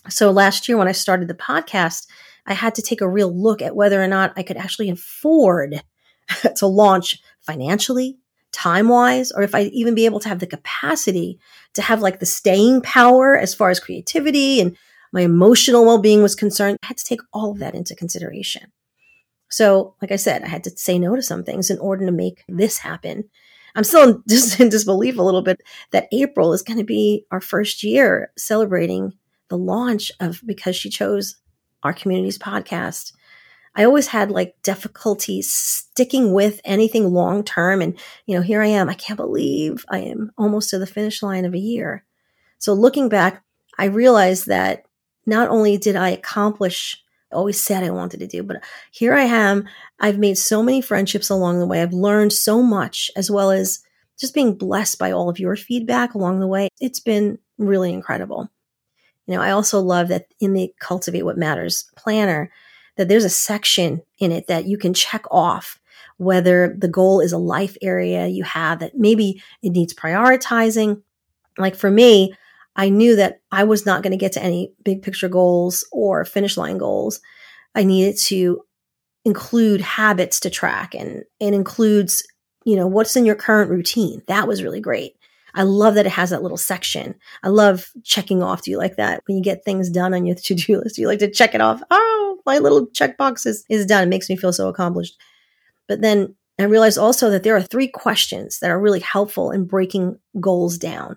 So 0.08 0.30
last 0.30 0.68
year 0.68 0.78
when 0.78 0.88
I 0.88 0.92
started 0.92 1.28
the 1.28 1.34
podcast, 1.34 2.06
I 2.48 2.54
had 2.54 2.74
to 2.76 2.82
take 2.82 3.00
a 3.00 3.08
real 3.08 3.34
look 3.34 3.62
at 3.62 3.76
whether 3.76 4.02
or 4.02 4.08
not 4.08 4.32
I 4.36 4.42
could 4.42 4.56
actually 4.56 4.90
afford 4.90 5.82
to 6.56 6.66
launch 6.66 7.20
financially, 7.42 8.18
time 8.52 8.88
wise, 8.88 9.30
or 9.30 9.42
if 9.42 9.54
I'd 9.54 9.72
even 9.72 9.94
be 9.94 10.06
able 10.06 10.20
to 10.20 10.28
have 10.28 10.40
the 10.40 10.46
capacity 10.46 11.38
to 11.74 11.82
have 11.82 12.00
like 12.00 12.20
the 12.20 12.26
staying 12.26 12.80
power 12.80 13.36
as 13.36 13.54
far 13.54 13.70
as 13.70 13.80
creativity 13.80 14.60
and 14.60 14.76
my 15.12 15.22
emotional 15.22 15.84
well 15.84 15.98
being 15.98 16.22
was 16.22 16.34
concerned. 16.34 16.78
I 16.82 16.86
had 16.86 16.98
to 16.98 17.04
take 17.04 17.20
all 17.32 17.52
of 17.52 17.58
that 17.58 17.74
into 17.74 17.94
consideration. 17.94 18.72
So, 19.50 19.94
like 20.02 20.12
I 20.12 20.16
said, 20.16 20.42
I 20.42 20.48
had 20.48 20.64
to 20.64 20.70
say 20.70 20.98
no 20.98 21.16
to 21.16 21.22
some 21.22 21.44
things 21.44 21.70
in 21.70 21.78
order 21.78 22.04
to 22.04 22.12
make 22.12 22.44
this 22.48 22.78
happen. 22.78 23.24
I'm 23.74 23.84
still 23.84 24.08
in, 24.08 24.22
dis- 24.26 24.60
in 24.60 24.68
disbelief 24.68 25.18
a 25.18 25.22
little 25.22 25.42
bit 25.42 25.60
that 25.92 26.08
April 26.12 26.52
is 26.52 26.62
going 26.62 26.78
to 26.78 26.84
be 26.84 27.24
our 27.30 27.40
first 27.40 27.82
year 27.82 28.32
celebrating 28.36 29.14
the 29.48 29.58
launch 29.58 30.12
of 30.20 30.42
Because 30.44 30.76
She 30.76 30.90
Chose 30.90 31.36
Our 31.82 31.92
Communities 31.92 32.38
podcast. 32.38 33.12
I 33.74 33.84
always 33.84 34.08
had 34.08 34.30
like 34.30 34.56
difficulty 34.62 35.40
sticking 35.42 36.32
with 36.32 36.60
anything 36.64 37.12
long 37.12 37.44
term. 37.44 37.80
And, 37.80 37.98
you 38.26 38.34
know, 38.34 38.42
here 38.42 38.62
I 38.62 38.66
am. 38.66 38.88
I 38.88 38.94
can't 38.94 39.16
believe 39.16 39.84
I 39.88 40.00
am 40.00 40.32
almost 40.36 40.70
to 40.70 40.78
the 40.78 40.86
finish 40.86 41.22
line 41.22 41.44
of 41.44 41.54
a 41.54 41.58
year. 41.58 42.04
So 42.58 42.72
looking 42.72 43.08
back, 43.08 43.44
I 43.78 43.84
realized 43.84 44.46
that 44.46 44.86
not 45.26 45.48
only 45.48 45.76
did 45.76 45.94
I 45.94 46.10
accomplish 46.10 47.00
always 47.32 47.60
said 47.60 47.84
I 47.84 47.90
wanted 47.90 48.20
to 48.20 48.26
do, 48.26 48.42
but 48.42 48.62
here 48.90 49.14
I 49.14 49.24
am. 49.24 49.68
I've 50.00 50.18
made 50.18 50.38
so 50.38 50.62
many 50.62 50.80
friendships 50.80 51.30
along 51.30 51.58
the 51.58 51.66
way. 51.66 51.82
I've 51.82 51.92
learned 51.92 52.32
so 52.32 52.62
much 52.62 53.10
as 53.16 53.30
well 53.30 53.50
as 53.50 53.80
just 54.18 54.34
being 54.34 54.54
blessed 54.54 54.98
by 54.98 55.12
all 55.12 55.28
of 55.28 55.38
your 55.38 55.54
feedback 55.56 56.14
along 56.14 56.40
the 56.40 56.46
way. 56.46 56.68
It's 56.80 57.00
been 57.00 57.38
really 57.58 57.92
incredible. 57.92 58.50
You 59.28 59.34
know, 59.34 59.42
I 59.42 59.50
also 59.50 59.80
love 59.80 60.08
that 60.08 60.26
in 60.40 60.54
the 60.54 60.72
Cultivate 60.80 61.22
What 61.22 61.36
Matters 61.36 61.90
planner, 61.96 62.50
that 62.96 63.08
there's 63.08 63.24
a 63.24 63.30
section 63.30 64.00
in 64.18 64.32
it 64.32 64.46
that 64.48 64.64
you 64.64 64.78
can 64.78 64.94
check 64.94 65.24
off 65.30 65.78
whether 66.16 66.74
the 66.76 66.88
goal 66.88 67.20
is 67.20 67.32
a 67.32 67.38
life 67.38 67.76
area 67.80 68.26
you 68.26 68.42
have 68.42 68.80
that 68.80 68.96
maybe 68.96 69.40
it 69.62 69.70
needs 69.70 69.94
prioritizing. 69.94 71.02
Like 71.58 71.76
for 71.76 71.90
me, 71.90 72.34
I 72.74 72.88
knew 72.88 73.16
that 73.16 73.40
I 73.52 73.64
was 73.64 73.84
not 73.84 74.02
going 74.02 74.12
to 74.12 74.16
get 74.16 74.32
to 74.32 74.42
any 74.42 74.72
big 74.82 75.02
picture 75.02 75.28
goals 75.28 75.86
or 75.92 76.24
finish 76.24 76.56
line 76.56 76.78
goals. 76.78 77.20
I 77.74 77.84
needed 77.84 78.18
to 78.26 78.62
include 79.24 79.82
habits 79.82 80.40
to 80.40 80.50
track 80.50 80.94
and 80.94 81.22
it 81.38 81.54
includes, 81.54 82.26
you 82.64 82.76
know, 82.76 82.86
what's 82.86 83.14
in 83.14 83.26
your 83.26 83.34
current 83.34 83.70
routine. 83.70 84.22
That 84.26 84.48
was 84.48 84.62
really 84.62 84.80
great. 84.80 85.17
I 85.58 85.62
love 85.62 85.94
that 85.94 86.06
it 86.06 86.12
has 86.12 86.30
that 86.30 86.42
little 86.42 86.56
section. 86.56 87.16
I 87.42 87.48
love 87.48 87.90
checking 88.04 88.42
off. 88.44 88.62
Do 88.62 88.70
you 88.70 88.78
like 88.78 88.96
that 88.96 89.22
when 89.26 89.36
you 89.36 89.42
get 89.42 89.64
things 89.64 89.90
done 89.90 90.14
on 90.14 90.24
your 90.24 90.36
to 90.44 90.54
do 90.54 90.78
list? 90.78 90.96
do 90.96 91.02
You 91.02 91.08
like 91.08 91.18
to 91.18 91.30
check 91.30 91.54
it 91.54 91.60
off. 91.60 91.82
Oh, 91.90 92.38
my 92.46 92.58
little 92.58 92.86
checkbox 92.86 93.44
is, 93.44 93.64
is 93.68 93.84
done. 93.84 94.04
It 94.04 94.08
makes 94.08 94.30
me 94.30 94.36
feel 94.36 94.52
so 94.52 94.68
accomplished. 94.68 95.18
But 95.88 96.00
then 96.00 96.36
I 96.60 96.64
realized 96.64 96.96
also 96.96 97.28
that 97.30 97.42
there 97.42 97.56
are 97.56 97.62
three 97.62 97.88
questions 97.88 98.60
that 98.60 98.70
are 98.70 98.80
really 98.80 99.00
helpful 99.00 99.50
in 99.50 99.64
breaking 99.64 100.18
goals 100.40 100.78
down. 100.78 101.16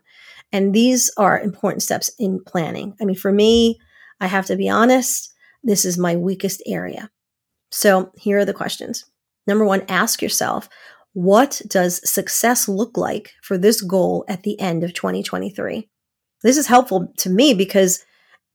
And 0.52 0.74
these 0.74 1.12
are 1.18 1.40
important 1.40 1.84
steps 1.84 2.10
in 2.18 2.44
planning. 2.44 2.96
I 3.00 3.06
mean, 3.06 3.16
for 3.16 3.32
me, 3.32 3.80
I 4.20 4.28
have 4.28 4.48
to 4.48 4.56
be 4.56 4.70
honest, 4.70 5.34
this 5.64 5.86
is 5.86 5.98
my 5.98 6.16
weakest 6.16 6.64
area. 6.66 7.12
So 7.72 8.12
here 8.18 8.40
are 8.40 8.46
the 8.46 8.54
questions. 8.54 9.06
Number 9.46 9.66
one, 9.66 9.84
ask 9.88 10.22
yourself, 10.22 10.68
what 11.14 11.62
does 11.68 12.08
success 12.10 12.68
look 12.68 12.98
like 12.98 13.34
for 13.42 13.58
this 13.58 13.82
goal 13.82 14.24
at 14.28 14.44
the 14.44 14.60
end 14.60 14.84
of 14.84 14.94
2023? 14.94 15.90
This 16.44 16.58
is 16.58 16.68
helpful 16.68 17.12
to 17.18 17.30
me 17.30 17.54
because 17.54 18.04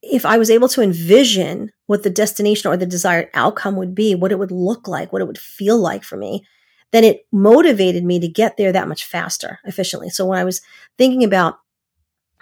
if 0.02 0.24
I 0.24 0.38
was 0.38 0.50
able 0.50 0.68
to 0.68 0.82
envision 0.82 1.70
what 1.86 2.02
the 2.02 2.10
destination 2.10 2.70
or 2.70 2.76
the 2.76 2.86
desired 2.86 3.28
outcome 3.34 3.76
would 3.76 3.94
be, 3.94 4.14
what 4.14 4.32
it 4.32 4.38
would 4.38 4.52
look 4.52 4.88
like, 4.88 5.12
what 5.12 5.22
it 5.22 5.26
would 5.26 5.38
feel 5.38 5.78
like 5.78 6.04
for 6.04 6.16
me, 6.16 6.44
then 6.92 7.04
it 7.04 7.26
motivated 7.32 8.04
me 8.04 8.20
to 8.20 8.28
get 8.28 8.56
there 8.56 8.72
that 8.72 8.88
much 8.88 9.04
faster, 9.04 9.58
efficiently. 9.64 10.08
So 10.08 10.24
when 10.24 10.38
I 10.38 10.44
was 10.44 10.60
thinking 10.96 11.24
about 11.24 11.58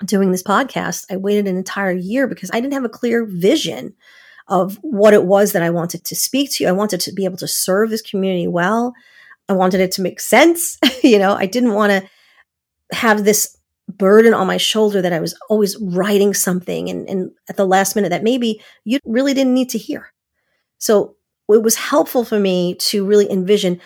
doing 0.04 0.30
this 0.30 0.42
podcast, 0.42 1.06
I 1.10 1.16
waited 1.16 1.46
an 1.46 1.56
entire 1.56 1.92
year 1.92 2.26
because 2.26 2.50
I 2.52 2.60
didn't 2.60 2.74
have 2.74 2.84
a 2.84 2.90
clear 2.90 3.24
vision 3.24 3.94
of 4.48 4.78
what 4.82 5.14
it 5.14 5.24
was 5.24 5.52
that 5.52 5.62
I 5.62 5.70
wanted 5.70 6.04
to 6.04 6.16
speak 6.16 6.52
to. 6.52 6.66
I 6.66 6.72
wanted 6.72 7.00
to 7.00 7.12
be 7.12 7.24
able 7.24 7.38
to 7.38 7.48
serve 7.48 7.90
this 7.90 8.02
community 8.02 8.46
well. 8.46 8.92
I 9.48 9.52
wanted 9.52 9.80
it 9.80 9.92
to 9.92 10.02
make 10.02 10.20
sense. 10.20 10.78
you 11.02 11.18
know, 11.18 11.34
I 11.34 11.46
didn't 11.46 11.74
want 11.74 11.92
to 11.92 12.96
have 12.96 13.24
this 13.24 13.56
burden 13.88 14.32
on 14.32 14.46
my 14.46 14.56
shoulder 14.56 15.02
that 15.02 15.12
I 15.12 15.20
was 15.20 15.36
always 15.48 15.76
writing 15.80 16.32
something 16.32 16.88
and, 16.88 17.08
and 17.08 17.30
at 17.48 17.56
the 17.56 17.66
last 17.66 17.94
minute 17.94 18.10
that 18.10 18.22
maybe 18.22 18.62
you 18.84 18.98
really 19.04 19.34
didn't 19.34 19.54
need 19.54 19.68
to 19.70 19.78
hear. 19.78 20.12
So 20.78 21.16
it 21.48 21.62
was 21.62 21.76
helpful 21.76 22.24
for 22.24 22.40
me 22.40 22.76
to 22.76 23.04
really 23.04 23.30
envision 23.30 23.80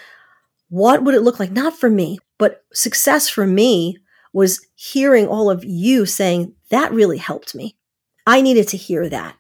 what 0.69 1.03
would 1.03 1.15
it 1.15 1.23
look 1.23 1.41
like, 1.41 1.51
not 1.51 1.77
for 1.77 1.91
me, 1.91 2.19
but 2.39 2.65
success 2.73 3.29
for 3.29 3.47
me 3.47 3.97
was 4.33 4.67
hearing 4.75 5.27
all 5.27 5.51
of 5.51 5.65
you 5.65 6.07
saying 6.07 6.55
that 6.71 6.93
really 6.93 7.19
helped 7.19 7.55
me. 7.55 7.77
I 8.27 8.41
needed 8.41 8.69
to 8.69 8.77
hear 8.77 9.09
that. 9.09 9.37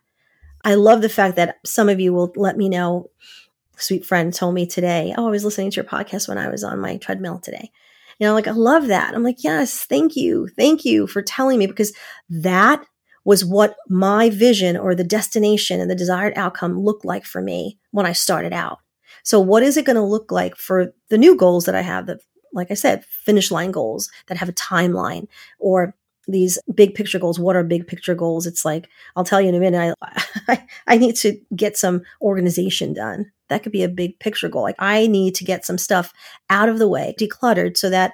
I 0.64 0.74
love 0.74 1.02
the 1.02 1.08
fact 1.08 1.36
that 1.36 1.56
some 1.64 1.88
of 1.88 2.00
you 2.00 2.12
will 2.12 2.32
let 2.34 2.56
me 2.56 2.68
know 2.68 3.10
sweet 3.78 4.04
friend 4.04 4.32
told 4.32 4.54
me 4.54 4.66
today, 4.66 5.14
Oh, 5.16 5.26
I 5.26 5.30
was 5.30 5.44
listening 5.44 5.70
to 5.70 5.76
your 5.76 5.84
podcast 5.84 6.28
when 6.28 6.38
I 6.38 6.48
was 6.48 6.64
on 6.64 6.80
my 6.80 6.96
treadmill 6.96 7.38
today. 7.38 7.70
You 8.18 8.26
know, 8.26 8.34
like 8.34 8.48
I 8.48 8.52
love 8.52 8.88
that. 8.88 9.14
I'm 9.14 9.22
like, 9.22 9.44
yes, 9.44 9.84
thank 9.84 10.16
you. 10.16 10.48
Thank 10.56 10.84
you 10.84 11.06
for 11.06 11.22
telling 11.22 11.58
me 11.58 11.66
because 11.66 11.92
that 12.28 12.84
was 13.24 13.44
what 13.44 13.76
my 13.88 14.30
vision 14.30 14.76
or 14.76 14.94
the 14.94 15.04
destination 15.04 15.80
and 15.80 15.90
the 15.90 15.94
desired 15.94 16.32
outcome 16.36 16.78
looked 16.78 17.04
like 17.04 17.24
for 17.24 17.40
me 17.40 17.78
when 17.90 18.06
I 18.06 18.12
started 18.12 18.52
out. 18.52 18.78
So 19.22 19.38
what 19.38 19.62
is 19.62 19.76
it 19.76 19.84
going 19.84 19.96
to 19.96 20.02
look 20.02 20.32
like 20.32 20.56
for 20.56 20.92
the 21.10 21.18
new 21.18 21.36
goals 21.36 21.66
that 21.66 21.74
I 21.74 21.82
have 21.82 22.06
that, 22.06 22.20
like 22.52 22.70
I 22.70 22.74
said, 22.74 23.04
finish 23.04 23.50
line 23.50 23.70
goals 23.70 24.10
that 24.26 24.38
have 24.38 24.48
a 24.48 24.54
timeline 24.54 25.28
or 25.58 25.94
these 26.28 26.58
big 26.74 26.94
picture 26.94 27.18
goals. 27.18 27.40
What 27.40 27.56
are 27.56 27.64
big 27.64 27.86
picture 27.86 28.14
goals? 28.14 28.46
It's 28.46 28.64
like, 28.64 28.88
I'll 29.16 29.24
tell 29.24 29.40
you 29.40 29.48
in 29.48 29.54
a 29.54 29.60
minute, 29.60 29.94
I, 30.00 30.24
I, 30.48 30.66
I 30.86 30.98
need 30.98 31.16
to 31.16 31.40
get 31.56 31.76
some 31.76 32.02
organization 32.20 32.92
done. 32.92 33.32
That 33.48 33.62
could 33.62 33.72
be 33.72 33.82
a 33.82 33.88
big 33.88 34.18
picture 34.18 34.48
goal. 34.48 34.62
Like 34.62 34.76
I 34.78 35.06
need 35.06 35.34
to 35.36 35.44
get 35.44 35.64
some 35.64 35.78
stuff 35.78 36.12
out 36.50 36.68
of 36.68 36.78
the 36.78 36.88
way, 36.88 37.14
decluttered 37.18 37.76
so 37.76 37.90
that 37.90 38.12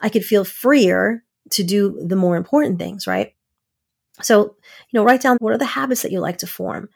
I 0.00 0.08
could 0.08 0.24
feel 0.24 0.44
freer 0.44 1.24
to 1.50 1.62
do 1.62 2.00
the 2.06 2.16
more 2.16 2.36
important 2.36 2.78
things, 2.78 3.06
right? 3.06 3.34
So, 4.22 4.56
you 4.90 4.98
know, 4.98 5.04
write 5.04 5.22
down 5.22 5.36
what 5.40 5.52
are 5.52 5.58
the 5.58 5.64
habits 5.64 6.02
that 6.02 6.12
you 6.12 6.20
like 6.20 6.38
to 6.38 6.46
form 6.46 6.88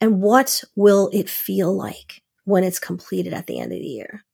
and 0.00 0.20
what 0.20 0.62
will 0.76 1.10
it 1.12 1.28
feel 1.28 1.74
like 1.74 2.22
when 2.44 2.64
it's 2.64 2.78
completed 2.78 3.32
at 3.32 3.46
the 3.46 3.58
end 3.58 3.72
of 3.72 3.78
the 3.78 3.86
year? 3.86 4.24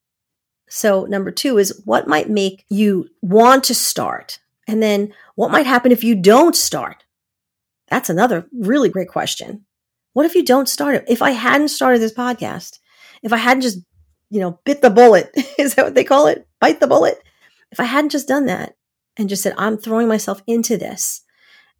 So, 0.69 1.05
number 1.05 1.31
two 1.31 1.59
is 1.59 1.81
what 1.85 2.09
might 2.09 2.31
make 2.31 2.65
you 2.69 3.09
want 3.23 3.65
to 3.65 3.75
start? 3.75 4.39
And 4.69 4.83
then 4.83 5.13
what 5.35 5.51
might 5.51 5.67
happen 5.67 5.91
if 5.91 6.05
you 6.05 6.15
don't 6.15 6.55
start? 6.55 7.05
That's 7.89 8.11
another 8.11 8.47
really 8.53 8.89
great 8.89 9.09
question. 9.09 9.65
What 10.13 10.27
if 10.27 10.35
you 10.35 10.45
don't 10.45 10.69
start 10.69 10.97
it? 10.97 11.05
If 11.09 11.23
I 11.23 11.31
hadn't 11.31 11.69
started 11.69 12.01
this 12.01 12.15
podcast, 12.15 12.80
if 13.23 13.33
I 13.33 13.37
hadn't 13.37 13.63
just, 13.63 13.79
you 14.31 14.41
know, 14.41 14.61
bit 14.65 14.83
the 14.83 14.91
bullet, 14.91 15.31
is 15.59 15.75
that 15.75 15.85
what 15.85 15.95
they 15.95 16.05
call 16.05 16.27
it? 16.27 16.47
Bite 16.61 16.81
the 16.81 16.87
bullet. 16.87 17.23
If 17.73 17.81
I 17.81 17.85
hadn't 17.85 18.11
just 18.11 18.29
done 18.29 18.47
that 18.47 18.77
and 19.17 19.29
just 19.29 19.43
said, 19.43 19.55
I'm 19.57 19.77
throwing 19.77 20.09
myself 20.09 20.43
into 20.47 20.77
this. 20.77 21.23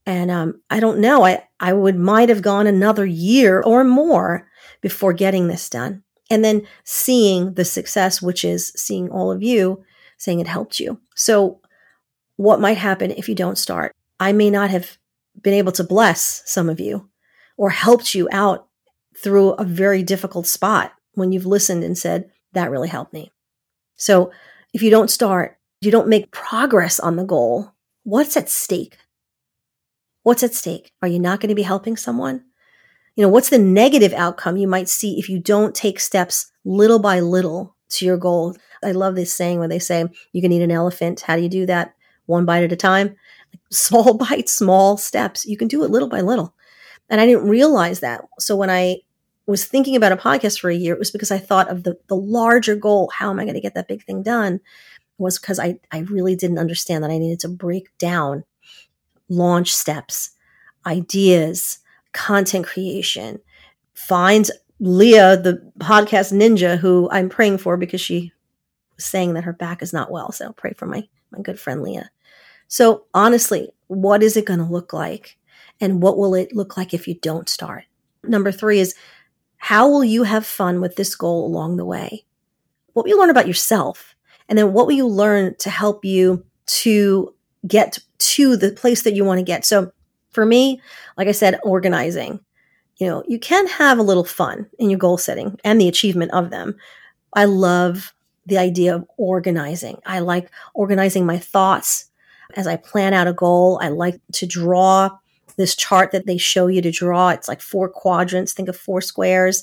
And 0.07 0.31
um, 0.31 0.63
I 0.71 0.81
don't 0.81 0.99
know, 1.01 1.25
I, 1.25 1.45
I 1.59 1.73
would 1.73 1.97
might 1.97 2.31
have 2.31 2.43
gone 2.43 2.67
another 2.67 3.05
year 3.05 3.61
or 3.61 3.85
more 3.85 4.49
before 4.81 5.13
getting 5.13 5.49
this 5.49 5.69
done. 5.69 6.03
And 6.31 6.45
then 6.45 6.67
seeing 6.85 7.55
the 7.55 7.65
success, 7.65 8.23
which 8.23 8.45
is 8.45 8.73
seeing 8.77 9.11
all 9.11 9.31
of 9.31 9.43
you 9.43 9.85
saying 10.17 10.39
it 10.39 10.47
helped 10.47 10.79
you. 10.79 11.01
So 11.15 11.61
what 12.37 12.61
might 12.61 12.79
happen 12.79 13.11
if 13.11 13.29
you 13.29 13.35
don't 13.35 13.59
start. 13.59 13.95
I 14.19 14.33
may 14.33 14.49
not 14.49 14.71
have 14.71 14.97
been 15.43 15.55
able 15.55 15.73
to 15.73 15.85
bless 15.85 16.43
some 16.47 16.71
of 16.71 16.81
you 16.81 17.11
or 17.57 17.71
helped 17.71 18.15
you 18.15 18.29
out 18.33 18.67
through 19.17 19.51
a 19.53 19.65
very 19.65 20.03
difficult 20.03 20.47
spot 20.47 20.93
when 21.15 21.33
you've 21.33 21.47
listened 21.47 21.85
and 21.85 21.97
said, 21.97 22.31
that 22.53 22.71
really 22.71 22.89
helped 22.89 23.13
me. 23.13 23.33
So 23.97 24.31
if 24.73 24.83
you 24.83 24.91
don't 24.91 25.11
start, 25.11 25.59
you 25.81 25.91
don't 25.91 26.09
make 26.09 26.31
progress 26.31 27.01
on 27.01 27.17
the 27.17 27.25
goal, 27.25 27.73
what's 28.05 28.37
at 28.37 28.49
stake? 28.49 28.99
What's 30.23 30.43
at 30.43 30.55
stake? 30.55 30.93
Are 31.03 31.09
you 31.09 31.19
not 31.19 31.41
going 31.41 31.49
to 31.49 31.55
be 31.55 31.63
helping 31.63 31.97
someone? 31.97 32.45
You 33.17 33.23
know, 33.23 33.29
what's 33.29 33.51
the 33.51 33.59
negative 33.59 34.13
outcome 34.13 34.57
you 34.57 34.69
might 34.69 34.89
see 34.89 35.19
if 35.19 35.29
you 35.29 35.39
don't 35.39 35.75
take 35.75 36.01
steps 36.01 36.51
little 36.65 36.99
by 36.99 37.21
little 37.21 37.77
to 37.91 38.05
your 38.05 38.17
goal? 38.17 38.57
I 38.85 38.93
love 38.93 39.15
this 39.15 39.35
saying 39.35 39.59
when 39.59 39.71
they 39.71 39.79
say 39.79 40.05
you 40.33 40.43
can 40.43 40.53
eat 40.53 40.63
an 40.63 40.71
elephant. 40.71 41.21
How 41.21 41.37
do 41.37 41.43
you 41.43 41.49
do 41.49 41.67
that? 41.67 41.95
one 42.31 42.47
bite 42.47 42.63
at 42.63 42.73
a 42.73 42.77
time. 42.77 43.17
Small 43.71 44.15
bites, 44.15 44.53
small 44.53 44.97
steps. 44.97 45.45
You 45.45 45.57
can 45.57 45.69
do 45.69 45.85
it 45.85 45.91
little 45.91 46.09
by 46.09 46.21
little. 46.21 46.55
And 47.09 47.21
I 47.21 47.27
didn't 47.27 47.49
realize 47.49 48.01
that. 48.01 48.25
So 48.39 48.57
when 48.57 48.71
I 48.71 48.99
was 49.51 49.65
thinking 49.65 49.97
about 49.97 50.13
a 50.13 50.17
podcast 50.17 50.61
for 50.61 50.71
a 50.71 50.75
year, 50.75 50.95
it 50.95 50.99
was 50.99 51.11
because 51.11 51.31
I 51.31 51.39
thought 51.39 51.69
of 51.69 51.83
the, 51.83 51.99
the 52.09 52.17
larger 52.17 52.77
goal. 52.77 53.11
How 53.15 53.31
am 53.31 53.39
I 53.39 53.45
going 53.45 53.55
to 53.55 53.61
get 53.61 53.75
that 53.75 53.89
big 53.89 54.05
thing 54.05 54.23
done? 54.23 54.61
Was 55.19 55.39
because 55.39 55.59
I, 55.59 55.79
I 55.91 56.01
really 56.01 56.35
didn't 56.37 56.59
understand 56.59 57.05
that 57.05 57.11
I 57.11 57.19
needed 57.19 57.41
to 57.41 57.49
break 57.49 57.97
down 57.99 58.45
launch 59.29 59.75
steps, 59.75 60.31
ideas, 60.87 61.79
content 62.13 62.67
creation, 62.67 63.41
find 63.95 64.51
Leah, 64.81 65.37
the 65.37 65.73
podcast 65.79 66.33
ninja, 66.33 66.79
who 66.79 67.09
I'm 67.11 67.29
praying 67.29 67.59
for 67.59 67.77
because 67.77 68.01
she 68.01 68.33
was 68.97 69.05
saying 69.05 69.35
that 69.35 69.45
her 69.45 69.53
back 69.53 69.83
is 69.83 69.93
not 69.93 70.11
well. 70.11 70.33
So 70.33 70.53
pray 70.53 70.73
for 70.77 70.87
my, 70.87 71.07
my 71.31 71.41
good 71.43 71.61
friend 71.61 71.83
Leah. 71.83 72.11
So 72.69 73.05
honestly, 73.13 73.71
what 73.89 74.23
is 74.23 74.37
it 74.37 74.47
going 74.47 74.61
to 74.61 74.65
look 74.65 74.93
like? 74.93 75.37
And 75.81 76.03
what 76.03 76.17
will 76.17 76.35
it 76.35 76.55
look 76.55 76.77
like 76.77 76.95
if 76.95 77.07
you 77.07 77.15
don't 77.15 77.49
start? 77.49 77.85
Number 78.23 78.53
three 78.53 78.81
is 78.81 78.95
how 79.61 79.89
will 79.89 80.03
you 80.03 80.25
have 80.25 80.47
fun 80.47 80.81
with 80.81 80.97
this 80.97 81.15
goal 81.15 81.47
along 81.47 81.77
the 81.77 81.85
way? 81.85 82.25
What 82.95 83.05
will 83.05 83.11
you 83.11 83.19
learn 83.19 83.31
about 83.31 83.47
yourself? 83.47 84.17
And 84.49 84.59
then 84.59 84.73
what 84.73 84.87
will 84.87 84.95
you 84.95 85.07
learn 85.07 85.55
to 85.59 85.71
help 85.71 86.05
you 86.05 86.45
to 86.67 87.35
get 87.67 87.99
to 88.19 88.57
the 88.57 88.73
place 88.73 89.03
that 89.03 89.15
you 89.15 89.25
want 89.25 89.39
to 89.39 89.45
get? 89.45 89.65
So 89.65 89.93
for 90.31 90.45
me, 90.45 90.81
like 91.17 91.29
I 91.29 91.33
said, 91.33 91.61
organizing. 91.63 92.41
You 92.97 93.07
know, 93.07 93.23
you 93.29 93.39
can 93.39 93.67
have 93.69 93.99
a 93.99 94.03
little 94.03 94.25
fun 94.25 94.67
in 94.79 94.91
your 94.91 94.99
goal 94.99 95.19
setting 95.19 95.59
and 95.63 95.81
the 95.81 95.89
achievement 95.89 96.33
of 96.33 96.51
them. 96.51 96.77
I 97.35 97.45
love 97.45 98.15
the 98.47 98.59
idea 98.59 98.97
of 98.97 99.07
organizing. 99.19 99.99
I 100.05 100.19
like 100.21 100.51
organizing 100.75 101.25
my 101.25 101.39
thoughts 101.39 102.11
as 102.57 102.67
I 102.67 102.77
plan 102.77 103.15
out 103.15 103.27
a 103.27 103.33
goal, 103.33 103.79
I 103.83 103.89
like 103.89 104.21
to 104.33 104.47
draw 104.47 105.11
this 105.61 105.77
chart 105.77 106.11
that 106.13 106.27
they 106.27 106.39
show 106.39 106.67
you 106.67 106.83
to 106.83 106.91
draw. 106.91 107.29
It's 107.29 107.49
like 107.49 107.61
four 107.61 107.89
quadrants. 107.89 108.53
Think 108.53 108.69
of 108.69 108.77
four 108.77 109.01
squares. 109.01 109.63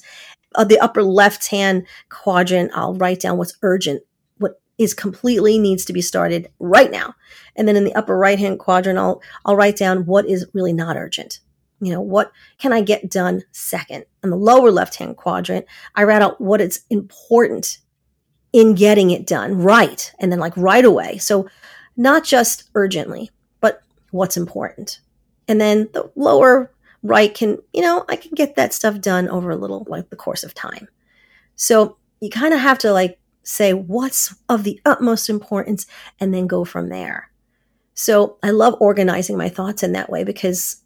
Uh, 0.55 0.63
the 0.63 0.79
upper 0.79 1.03
left 1.03 1.47
hand 1.47 1.85
quadrant, 2.09 2.71
I'll 2.73 2.93
write 2.93 3.19
down 3.19 3.37
what's 3.37 3.57
urgent, 3.63 4.03
what 4.37 4.61
is 4.77 4.93
completely 4.93 5.59
needs 5.59 5.83
to 5.85 5.93
be 5.93 6.01
started 6.01 6.49
right 6.59 6.91
now. 6.91 7.15
And 7.55 7.67
then 7.67 7.75
in 7.75 7.83
the 7.83 7.95
upper 7.95 8.17
right 8.17 8.39
hand 8.39 8.59
quadrant, 8.59 8.99
I'll, 8.99 9.21
I'll 9.43 9.55
write 9.55 9.75
down 9.75 10.05
what 10.05 10.25
is 10.27 10.47
really 10.53 10.73
not 10.73 10.97
urgent. 10.97 11.39
You 11.81 11.91
know, 11.91 12.01
what 12.01 12.31
can 12.57 12.73
I 12.73 12.81
get 12.81 13.09
done 13.09 13.43
second? 13.51 14.05
In 14.23 14.29
the 14.29 14.37
lower 14.37 14.71
left 14.71 14.95
hand 14.95 15.17
quadrant, 15.17 15.65
I 15.95 16.03
write 16.03 16.21
out 16.21 16.39
what 16.39 16.61
is 16.61 16.83
important 16.89 17.79
in 18.53 18.75
getting 18.75 19.11
it 19.11 19.27
done 19.27 19.57
right. 19.57 20.11
And 20.19 20.31
then 20.31 20.39
like 20.39 20.55
right 20.55 20.85
away. 20.85 21.17
So 21.17 21.49
not 21.95 22.23
just 22.23 22.69
urgently, 22.73 23.29
but 23.59 23.81
what's 24.11 24.37
important. 24.37 25.01
And 25.47 25.61
then 25.61 25.89
the 25.93 26.11
lower 26.15 26.71
right 27.03 27.33
can, 27.33 27.57
you 27.73 27.81
know, 27.81 28.05
I 28.09 28.15
can 28.15 28.31
get 28.33 28.55
that 28.55 28.73
stuff 28.73 28.99
done 28.99 29.29
over 29.29 29.51
a 29.51 29.55
little 29.55 29.85
like 29.87 30.09
the 30.09 30.15
course 30.15 30.43
of 30.43 30.53
time. 30.53 30.87
So 31.55 31.97
you 32.19 32.29
kind 32.29 32.53
of 32.53 32.59
have 32.59 32.77
to 32.79 32.91
like 32.91 33.19
say 33.43 33.73
what's 33.73 34.35
of 34.49 34.63
the 34.63 34.79
utmost 34.85 35.29
importance 35.29 35.85
and 36.19 36.33
then 36.33 36.47
go 36.47 36.65
from 36.65 36.89
there. 36.89 37.29
So 37.93 38.37
I 38.43 38.51
love 38.51 38.75
organizing 38.79 39.37
my 39.37 39.49
thoughts 39.49 39.83
in 39.83 39.93
that 39.93 40.09
way 40.09 40.23
because 40.23 40.83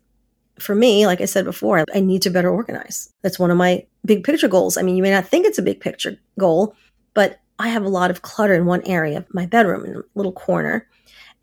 for 0.60 0.76
me, 0.76 1.08
like 1.08 1.22
I 1.22 1.26
said 1.26 1.44
before, 1.44 1.84
I 1.94 2.00
need 2.00 2.22
to 2.22 2.30
better 2.30 2.52
organize. 2.52 3.12
That's 3.22 3.40
one 3.40 3.52
of 3.52 3.58
my 3.58 3.86
big 4.06 4.24
picture 4.24 4.48
goals. 4.48 4.78
I 4.78 4.84
mean, 4.84 4.96
you 4.96 5.04
may 5.04 5.12
not 5.12 5.28
think 5.28 5.46
it's 5.46 5.58
a 5.58 5.64
big 5.64 5.80
picture 5.80 6.18
goal, 6.40 6.76
but 7.14 7.40
I 7.58 7.70
have 7.70 7.84
a 7.84 7.90
lot 7.90 8.12
of 8.12 8.22
clutter 8.22 8.54
in 8.54 8.66
one 8.66 8.84
area 8.86 9.18
of 9.18 9.34
my 9.34 9.46
bedroom 9.46 9.86
in 9.86 9.96
a 9.96 10.02
little 10.16 10.32
corner 10.32 10.88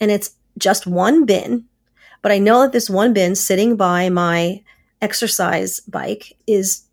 and 0.00 0.10
it's 0.10 0.30
just 0.56 0.87
one 0.87 1.25
bin. 1.25 1.64
But 2.22 2.32
I 2.32 2.38
know 2.38 2.62
that 2.62 2.72
this 2.72 2.90
one 2.90 3.12
bin 3.12 3.34
sitting 3.34 3.76
by 3.76 4.08
my 4.08 4.62
exercise 5.00 5.80
bike 5.80 6.37
is 6.46 6.84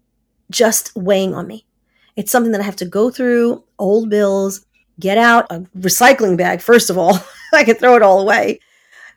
just 0.51 0.96
weighing 0.96 1.34
on 1.34 1.48
me. 1.48 1.65
It's 2.15 2.32
something 2.32 2.51
that 2.51 2.62
I 2.62 2.65
have 2.65 2.75
to 2.77 2.86
go 2.86 3.10
through 3.10 3.63
old 3.79 4.10
bills, 4.10 4.65
get 5.00 5.17
out 5.17 5.48
a 5.50 5.62
recycling 5.77 6.38
bag, 6.38 6.62
first 6.62 6.89
of 6.89 6.98
all. 6.98 7.20
I 7.53 7.63
can 7.63 7.75
throw 7.75 7.96
it 7.96 8.01
all 8.01 8.22
away, 8.22 8.60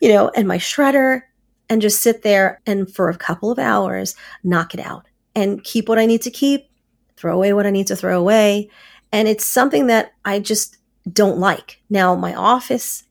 you 0.00 0.08
know, 0.08 0.30
and 0.34 0.48
my 0.48 0.58
shredder 0.58 1.22
and 1.68 1.82
just 1.82 2.00
sit 2.00 2.22
there 2.22 2.60
and 2.66 2.92
for 2.92 3.08
a 3.08 3.16
couple 3.16 3.50
of 3.50 3.58
hours 3.58 4.14
knock 4.42 4.74
it 4.74 4.80
out 4.80 5.06
and 5.34 5.62
keep 5.62 5.88
what 5.88 5.98
I 5.98 6.06
need 6.06 6.22
to 6.22 6.30
keep, 6.30 6.68
throw 7.16 7.34
away 7.34 7.52
what 7.52 7.66
I 7.66 7.70
need 7.70 7.86
to 7.88 7.96
throw 7.96 8.18
away. 8.18 8.70
And 9.12 9.28
it's 9.28 9.44
something 9.44 9.86
that 9.88 10.12
I 10.24 10.40
just 10.40 10.78
don't 11.12 11.38
like. 11.38 11.80
Now, 11.90 12.14
my 12.14 12.34
office 12.34 13.04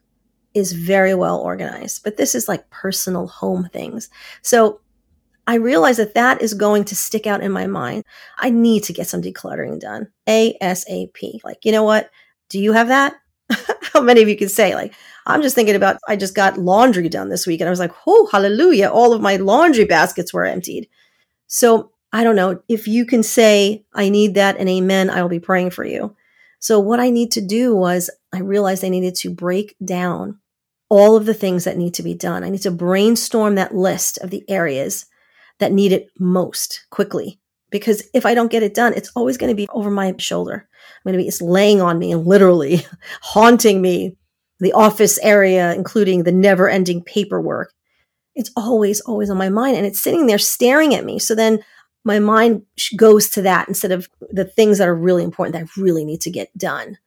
is 0.57 0.73
very 0.73 1.13
well 1.13 1.39
organized, 1.39 2.03
but 2.03 2.17
this 2.17 2.33
is 2.33 2.47
like 2.47 2.69
personal 2.69 3.27
home 3.27 3.69
things. 3.71 4.09
So 4.41 4.81
I 5.45 5.55
realize 5.55 5.97
that 5.97 6.15
that 6.15 6.41
is 6.41 6.53
going 6.53 6.83
to 6.85 6.95
stick 6.95 7.25
out 7.27 7.41
in 7.41 7.51
my 7.51 7.67
mind. 7.67 8.03
I 8.37 8.49
need 8.49 8.83
to 8.83 8.93
get 8.93 9.07
some 9.07 9.21
decluttering 9.21 9.79
done 9.79 10.07
ASAP. 10.27 11.43
Like, 11.43 11.63
you 11.63 11.71
know 11.71 11.83
what? 11.83 12.09
Do 12.49 12.59
you 12.59 12.73
have 12.73 12.89
that? 12.89 13.15
How 13.93 14.01
many 14.01 14.21
of 14.21 14.27
you 14.27 14.35
can 14.35 14.49
say, 14.49 14.75
like, 14.75 14.93
I'm 15.25 15.41
just 15.41 15.55
thinking 15.55 15.75
about, 15.75 15.97
I 16.07 16.15
just 16.15 16.35
got 16.35 16.57
laundry 16.57 17.07
done 17.07 17.29
this 17.29 17.47
week 17.47 17.61
and 17.61 17.67
I 17.67 17.71
was 17.71 17.79
like, 17.79 17.93
oh, 18.05 18.27
hallelujah. 18.31 18.89
All 18.89 19.13
of 19.13 19.21
my 19.21 19.37
laundry 19.37 19.85
baskets 19.85 20.33
were 20.33 20.45
emptied. 20.45 20.89
So 21.47 21.91
I 22.11 22.23
don't 22.23 22.35
know 22.35 22.61
if 22.67 22.87
you 22.87 23.05
can 23.05 23.23
say, 23.23 23.85
I 23.93 24.09
need 24.09 24.33
that 24.35 24.57
and 24.57 24.67
amen, 24.67 25.09
I 25.09 25.21
will 25.21 25.29
be 25.29 25.39
praying 25.39 25.69
for 25.69 25.85
you. 25.85 26.15
So 26.59 26.79
what 26.79 26.99
I 26.99 27.09
need 27.09 27.31
to 27.33 27.41
do 27.41 27.75
was 27.75 28.09
I 28.33 28.39
realized 28.39 28.83
I 28.83 28.89
needed 28.89 29.15
to 29.15 29.29
break 29.29 29.75
down 29.83 30.39
all 30.89 31.15
of 31.15 31.25
the 31.25 31.33
things 31.33 31.63
that 31.65 31.77
need 31.77 31.93
to 31.95 32.03
be 32.03 32.13
done. 32.13 32.43
I 32.43 32.49
need 32.49 32.61
to 32.61 32.71
brainstorm 32.71 33.55
that 33.55 33.75
list 33.75 34.17
of 34.19 34.29
the 34.29 34.43
areas 34.49 35.05
that 35.59 35.71
need 35.71 35.91
it 35.91 36.09
most 36.19 36.85
quickly. 36.89 37.39
because 37.69 38.07
if 38.13 38.25
I 38.25 38.33
don't 38.33 38.51
get 38.51 38.63
it 38.63 38.73
done, 38.73 38.93
it's 38.95 39.11
always 39.15 39.37
going 39.37 39.49
to 39.49 39.55
be 39.55 39.67
over 39.73 39.91
my 39.91 40.15
shoulder. 40.17 40.67
I'm 40.71 41.11
going 41.11 41.19
to 41.19 41.23
be, 41.23 41.27
it's 41.27 41.41
laying 41.41 41.81
on 41.81 41.99
me 41.99 42.11
and 42.13 42.25
literally 42.25 42.85
haunting 43.21 43.81
me, 43.81 44.15
the 44.59 44.71
office 44.73 45.19
area, 45.19 45.73
including 45.73 46.23
the 46.23 46.31
never 46.31 46.69
ending 46.69 47.03
paperwork. 47.03 47.73
It's 48.35 48.51
always, 48.55 49.01
always 49.01 49.29
on 49.29 49.37
my 49.37 49.49
mind 49.49 49.75
and 49.77 49.85
it's 49.85 49.99
sitting 49.99 50.27
there 50.27 50.37
staring 50.37 50.95
at 50.95 51.05
me. 51.05 51.19
So 51.19 51.35
then 51.35 51.59
my 52.03 52.19
mind 52.19 52.61
goes 52.95 53.29
to 53.31 53.41
that 53.41 53.67
instead 53.67 53.91
of 53.91 54.07
the 54.29 54.45
things 54.45 54.77
that 54.77 54.87
are 54.87 54.95
really 54.95 55.23
important 55.23 55.53
that 55.53 55.63
I 55.63 55.81
really 55.81 56.05
need 56.05 56.21
to 56.21 56.31
get 56.31 56.57
done. 56.57 56.97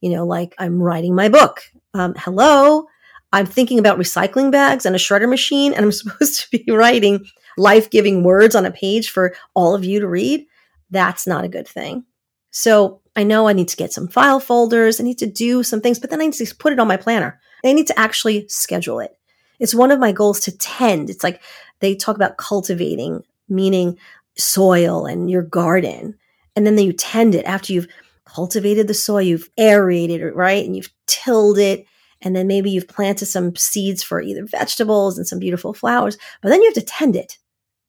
You 0.00 0.10
know, 0.10 0.24
like 0.24 0.54
I'm 0.58 0.80
writing 0.80 1.14
my 1.14 1.28
book. 1.28 1.62
Um, 1.92 2.14
hello, 2.16 2.86
I'm 3.34 3.46
thinking 3.46 3.80
about 3.80 3.98
recycling 3.98 4.52
bags 4.52 4.86
and 4.86 4.94
a 4.94 4.98
shredder 4.98 5.28
machine, 5.28 5.74
and 5.74 5.84
I'm 5.84 5.92
supposed 5.92 6.40
to 6.40 6.58
be 6.58 6.70
writing 6.70 7.26
life 7.56 7.90
giving 7.90 8.22
words 8.22 8.54
on 8.54 8.64
a 8.64 8.70
page 8.70 9.10
for 9.10 9.34
all 9.54 9.74
of 9.74 9.84
you 9.84 9.98
to 10.00 10.08
read. 10.08 10.46
That's 10.90 11.26
not 11.26 11.44
a 11.44 11.48
good 11.48 11.66
thing. 11.66 12.04
So 12.52 13.00
I 13.16 13.24
know 13.24 13.48
I 13.48 13.52
need 13.52 13.68
to 13.68 13.76
get 13.76 13.92
some 13.92 14.06
file 14.06 14.38
folders. 14.38 15.00
I 15.00 15.04
need 15.04 15.18
to 15.18 15.26
do 15.26 15.64
some 15.64 15.80
things, 15.80 15.98
but 15.98 16.10
then 16.10 16.20
I 16.20 16.26
need 16.26 16.34
to 16.34 16.54
put 16.54 16.72
it 16.72 16.78
on 16.78 16.86
my 16.86 16.96
planner. 16.96 17.40
I 17.64 17.72
need 17.72 17.88
to 17.88 17.98
actually 17.98 18.46
schedule 18.48 19.00
it. 19.00 19.16
It's 19.58 19.74
one 19.74 19.90
of 19.90 19.98
my 19.98 20.12
goals 20.12 20.38
to 20.40 20.56
tend. 20.56 21.10
It's 21.10 21.24
like 21.24 21.42
they 21.80 21.96
talk 21.96 22.14
about 22.14 22.36
cultivating, 22.36 23.24
meaning 23.48 23.98
soil 24.36 25.06
and 25.06 25.28
your 25.28 25.42
garden. 25.42 26.16
And 26.54 26.66
then 26.66 26.78
you 26.78 26.92
tend 26.92 27.34
it 27.34 27.44
after 27.46 27.72
you've 27.72 27.88
cultivated 28.24 28.86
the 28.86 28.94
soil, 28.94 29.22
you've 29.22 29.50
aerated 29.58 30.20
it, 30.20 30.36
right? 30.36 30.64
And 30.64 30.76
you've 30.76 30.92
tilled 31.06 31.58
it. 31.58 31.86
And 32.24 32.34
then 32.34 32.46
maybe 32.46 32.70
you've 32.70 32.88
planted 32.88 33.26
some 33.26 33.54
seeds 33.54 34.02
for 34.02 34.20
either 34.20 34.46
vegetables 34.46 35.18
and 35.18 35.26
some 35.26 35.38
beautiful 35.38 35.74
flowers, 35.74 36.16
but 36.42 36.48
then 36.48 36.62
you 36.62 36.68
have 36.68 36.74
to 36.74 36.80
tend 36.80 37.14
it. 37.14 37.38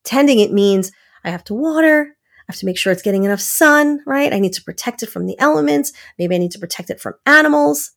Tending 0.04 0.40
it 0.40 0.52
means 0.52 0.92
I 1.24 1.32
have 1.32 1.44
to 1.46 1.54
water. 1.54 2.16
I 2.48 2.52
have 2.52 2.60
to 2.60 2.66
make 2.66 2.78
sure 2.78 2.94
it's 2.94 3.02
getting 3.02 3.24
enough 3.24 3.40
sun, 3.40 4.02
right? 4.06 4.32
I 4.32 4.40
need 4.40 4.54
to 4.54 4.64
protect 4.64 5.02
it 5.02 5.10
from 5.10 5.26
the 5.26 5.40
elements. 5.40 5.94
Maybe 6.20 6.36
I 6.36 6.38
need 6.38 6.52
to 6.52 6.60
protect 6.60 6.92
it 6.92 7.00
from 7.00 7.16
animals. 7.26 7.92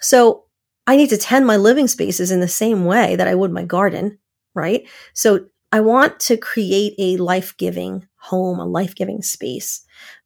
So 0.00 0.44
I 0.86 0.96
need 0.96 1.08
to 1.10 1.16
tend 1.16 1.46
my 1.46 1.56
living 1.56 1.88
spaces 1.88 2.30
in 2.30 2.40
the 2.40 2.48
same 2.48 2.84
way 2.84 3.16
that 3.16 3.28
I 3.28 3.34
would 3.34 3.52
my 3.52 3.64
garden, 3.64 4.18
right? 4.54 4.86
So 5.14 5.46
I 5.72 5.80
want 5.80 6.18
to 6.20 6.36
create 6.36 6.94
a 6.98 7.16
life 7.16 7.56
giving 7.56 8.06
home, 8.16 8.58
a 8.58 8.66
life 8.66 8.94
giving 8.94 9.22
space. 9.22 9.82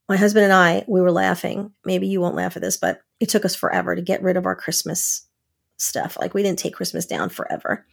My 0.08 0.16
husband 0.16 0.44
and 0.44 0.52
I, 0.52 0.84
we 0.88 1.00
were 1.00 1.12
laughing. 1.12 1.72
Maybe 1.84 2.08
you 2.08 2.20
won't 2.20 2.34
laugh 2.34 2.56
at 2.56 2.62
this, 2.62 2.76
but 2.76 3.02
it 3.20 3.28
took 3.28 3.44
us 3.44 3.54
forever 3.54 3.94
to 3.94 4.02
get 4.02 4.22
rid 4.22 4.36
of 4.36 4.46
our 4.46 4.56
Christmas 4.56 5.26
stuff. 5.76 6.16
Like 6.20 6.34
we 6.34 6.42
didn't 6.42 6.58
take 6.58 6.74
Christmas 6.74 7.06
down 7.06 7.28
forever. 7.28 7.86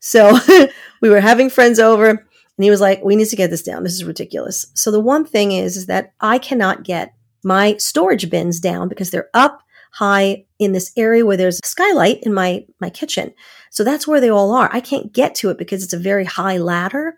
So 0.00 0.38
we 1.00 1.08
were 1.08 1.20
having 1.20 1.50
friends 1.50 1.78
over 1.78 2.24
and 2.56 2.64
he 2.64 2.70
was 2.70 2.80
like, 2.80 3.02
we 3.02 3.16
need 3.16 3.28
to 3.28 3.36
get 3.36 3.50
this 3.50 3.62
down. 3.62 3.82
This 3.82 3.94
is 3.94 4.04
ridiculous. 4.04 4.66
So 4.74 4.90
the 4.90 5.00
one 5.00 5.24
thing 5.24 5.52
is, 5.52 5.76
is 5.76 5.86
that 5.86 6.12
I 6.20 6.38
cannot 6.38 6.84
get 6.84 7.14
my 7.42 7.76
storage 7.78 8.30
bins 8.30 8.60
down 8.60 8.88
because 8.88 9.10
they're 9.10 9.30
up 9.34 9.60
high 9.92 10.44
in 10.58 10.72
this 10.72 10.92
area 10.96 11.24
where 11.24 11.36
there's 11.36 11.60
a 11.62 11.66
skylight 11.66 12.20
in 12.22 12.34
my, 12.34 12.64
my 12.80 12.90
kitchen. 12.90 13.32
So 13.70 13.84
that's 13.84 14.06
where 14.06 14.20
they 14.20 14.30
all 14.30 14.52
are. 14.52 14.68
I 14.72 14.80
can't 14.80 15.12
get 15.12 15.34
to 15.36 15.50
it 15.50 15.58
because 15.58 15.82
it's 15.82 15.92
a 15.92 15.98
very 15.98 16.24
high 16.24 16.58
ladder 16.58 17.16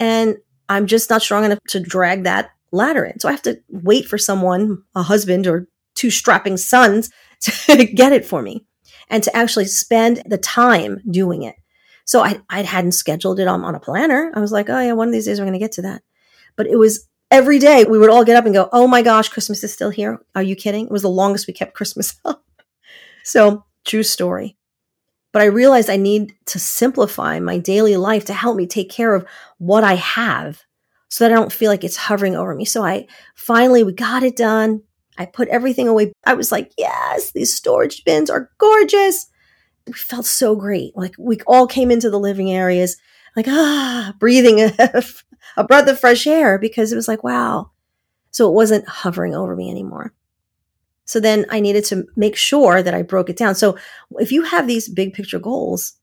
and 0.00 0.36
I'm 0.68 0.86
just 0.86 1.10
not 1.10 1.22
strong 1.22 1.44
enough 1.44 1.58
to 1.68 1.80
drag 1.80 2.24
that 2.24 2.50
ladder 2.72 3.04
in. 3.04 3.20
So 3.20 3.28
I 3.28 3.32
have 3.32 3.42
to 3.42 3.60
wait 3.68 4.06
for 4.06 4.18
someone, 4.18 4.82
a 4.94 5.02
husband 5.02 5.46
or 5.46 5.68
two 5.94 6.10
strapping 6.10 6.56
sons 6.56 7.10
to 7.40 7.84
get 7.84 8.12
it 8.12 8.24
for 8.24 8.42
me 8.42 8.66
and 9.08 9.22
to 9.22 9.36
actually 9.36 9.66
spend 9.66 10.22
the 10.26 10.38
time 10.38 11.00
doing 11.08 11.42
it. 11.42 11.56
So 12.04 12.22
I, 12.22 12.40
I 12.50 12.62
hadn't 12.62 12.92
scheduled 12.92 13.40
it 13.40 13.48
on, 13.48 13.64
on 13.64 13.74
a 13.74 13.80
planner. 13.80 14.32
I 14.34 14.40
was 14.40 14.52
like, 14.52 14.68
oh 14.68 14.80
yeah, 14.80 14.92
one 14.92 15.08
of 15.08 15.12
these 15.12 15.24
days 15.24 15.38
we're 15.38 15.46
going 15.46 15.54
to 15.54 15.58
get 15.58 15.72
to 15.72 15.82
that. 15.82 16.02
But 16.56 16.66
it 16.66 16.76
was 16.76 17.08
every 17.30 17.58
day 17.58 17.84
we 17.84 17.98
would 17.98 18.10
all 18.10 18.24
get 18.24 18.36
up 18.36 18.44
and 18.44 18.54
go, 18.54 18.68
oh 18.72 18.86
my 18.86 19.02
gosh, 19.02 19.28
Christmas 19.28 19.64
is 19.64 19.72
still 19.72 19.90
here. 19.90 20.20
Are 20.34 20.42
you 20.42 20.54
kidding? 20.54 20.86
It 20.86 20.92
was 20.92 21.02
the 21.02 21.08
longest 21.08 21.46
we 21.46 21.54
kept 21.54 21.74
Christmas 21.74 22.14
up. 22.24 22.44
so 23.24 23.64
true 23.84 24.02
story. 24.02 24.56
But 25.32 25.42
I 25.42 25.46
realized 25.46 25.90
I 25.90 25.96
need 25.96 26.34
to 26.46 26.60
simplify 26.60 27.40
my 27.40 27.58
daily 27.58 27.96
life 27.96 28.26
to 28.26 28.34
help 28.34 28.56
me 28.56 28.66
take 28.66 28.88
care 28.88 29.14
of 29.14 29.26
what 29.58 29.82
I 29.82 29.94
have 29.94 30.62
so 31.08 31.24
that 31.24 31.32
I 31.32 31.34
don't 31.34 31.52
feel 31.52 31.70
like 31.70 31.82
it's 31.82 31.96
hovering 31.96 32.36
over 32.36 32.54
me. 32.54 32.64
So 32.64 32.84
I 32.84 33.08
finally, 33.34 33.82
we 33.82 33.92
got 33.92 34.22
it 34.22 34.36
done. 34.36 34.82
I 35.18 35.26
put 35.26 35.48
everything 35.48 35.88
away. 35.88 36.12
I 36.26 36.34
was 36.34 36.50
like, 36.50 36.72
yes, 36.76 37.32
these 37.32 37.54
storage 37.54 38.04
bins 38.04 38.30
are 38.30 38.50
gorgeous 38.58 39.26
we 39.86 39.92
felt 39.92 40.26
so 40.26 40.56
great. 40.56 40.96
Like 40.96 41.14
we 41.18 41.38
all 41.46 41.66
came 41.66 41.90
into 41.90 42.10
the 42.10 42.18
living 42.18 42.50
areas, 42.50 42.96
like, 43.36 43.46
ah, 43.48 44.14
breathing 44.18 44.60
a, 44.78 45.04
a 45.56 45.64
breath 45.64 45.88
of 45.88 46.00
fresh 46.00 46.26
air 46.26 46.58
because 46.58 46.92
it 46.92 46.96
was 46.96 47.08
like, 47.08 47.22
wow. 47.22 47.70
So 48.30 48.48
it 48.48 48.54
wasn't 48.54 48.88
hovering 48.88 49.34
over 49.34 49.54
me 49.54 49.70
anymore. 49.70 50.12
So 51.04 51.20
then 51.20 51.44
I 51.50 51.60
needed 51.60 51.84
to 51.86 52.06
make 52.16 52.34
sure 52.34 52.82
that 52.82 52.94
I 52.94 53.02
broke 53.02 53.28
it 53.28 53.36
down. 53.36 53.54
So 53.54 53.76
if 54.18 54.32
you 54.32 54.42
have 54.42 54.66
these 54.66 54.88
big 54.88 55.12
picture 55.12 55.38
goals, 55.38 55.94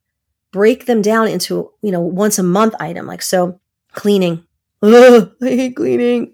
break 0.51 0.85
them 0.85 1.01
down 1.01 1.27
into, 1.27 1.71
you 1.81 1.91
know, 1.91 2.01
once 2.01 2.37
a 2.37 2.43
month 2.43 2.75
item. 2.79 3.07
Like, 3.07 3.23
so 3.23 3.59
cleaning. 3.93 4.45
Ugh, 4.83 5.31
I 5.41 5.45
hate 5.45 5.75
cleaning. 5.75 6.33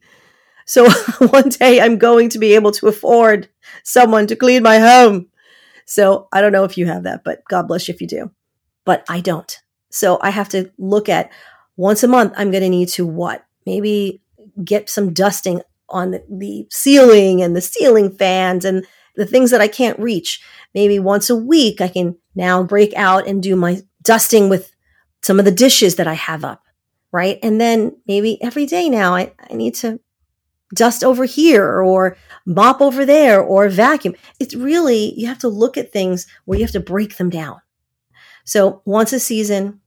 So 0.67 0.89
one 1.19 1.49
day 1.49 1.81
I'm 1.81 1.97
going 1.97 2.29
to 2.29 2.39
be 2.39 2.53
able 2.53 2.71
to 2.73 2.87
afford 2.87 3.49
someone 3.83 4.27
to 4.27 4.35
clean 4.35 4.61
my 4.61 4.77
home. 4.77 5.27
So 5.85 6.27
I 6.31 6.41
don't 6.41 6.51
know 6.51 6.65
if 6.65 6.77
you 6.77 6.85
have 6.85 7.03
that, 7.03 7.23
but 7.23 7.41
God 7.49 7.67
bless 7.67 7.87
you 7.87 7.93
if 7.93 8.01
you 8.01 8.07
do. 8.07 8.31
But 8.85 9.03
I 9.09 9.21
don't. 9.21 9.57
So 9.89 10.19
I 10.21 10.29
have 10.29 10.49
to 10.49 10.71
look 10.77 11.09
at 11.09 11.31
once 11.77 12.03
a 12.03 12.07
month, 12.07 12.33
I'm 12.35 12.51
going 12.51 12.63
to 12.63 12.69
need 12.69 12.89
to 12.89 13.05
what? 13.05 13.45
Maybe 13.65 14.21
get 14.63 14.89
some 14.89 15.13
dusting 15.13 15.61
on 15.89 16.11
the 16.29 16.67
ceiling 16.69 17.41
and 17.41 17.55
the 17.55 17.61
ceiling 17.61 18.11
fans 18.11 18.65
and 18.65 18.85
the 19.15 19.25
things 19.25 19.51
that 19.51 19.61
I 19.61 19.67
can't 19.67 19.97
reach. 19.99 20.41
Maybe 20.73 20.99
once 20.99 21.29
a 21.29 21.35
week, 21.35 21.79
I 21.79 21.87
can 21.87 22.17
now 22.35 22.63
break 22.63 22.93
out 22.95 23.27
and 23.27 23.41
do 23.41 23.55
my 23.55 23.81
dusting 24.03 24.49
with 24.49 24.71
some 25.21 25.39
of 25.39 25.45
the 25.45 25.51
dishes 25.51 25.95
that 25.95 26.07
I 26.07 26.13
have 26.13 26.43
up. 26.43 26.63
Right. 27.11 27.39
And 27.41 27.59
then 27.59 27.97
maybe 28.05 28.41
every 28.43 28.65
day 28.65 28.89
now 28.89 29.15
I, 29.15 29.33
I 29.49 29.53
need 29.53 29.75
to 29.75 29.99
dust 30.75 31.03
over 31.03 31.25
here 31.25 31.81
or 31.81 32.17
mop 32.45 32.81
over 32.81 33.05
there 33.05 33.41
or 33.41 33.69
vacuum. 33.69 34.15
It's 34.39 34.55
really, 34.55 35.13
you 35.19 35.27
have 35.27 35.39
to 35.39 35.47
look 35.47 35.77
at 35.77 35.91
things 35.91 36.27
where 36.45 36.57
you 36.57 36.65
have 36.65 36.73
to 36.73 36.79
break 36.79 37.17
them 37.17 37.29
down. 37.29 37.61
So 38.45 38.81
once 38.85 39.13
a 39.13 39.19
season, 39.19 39.81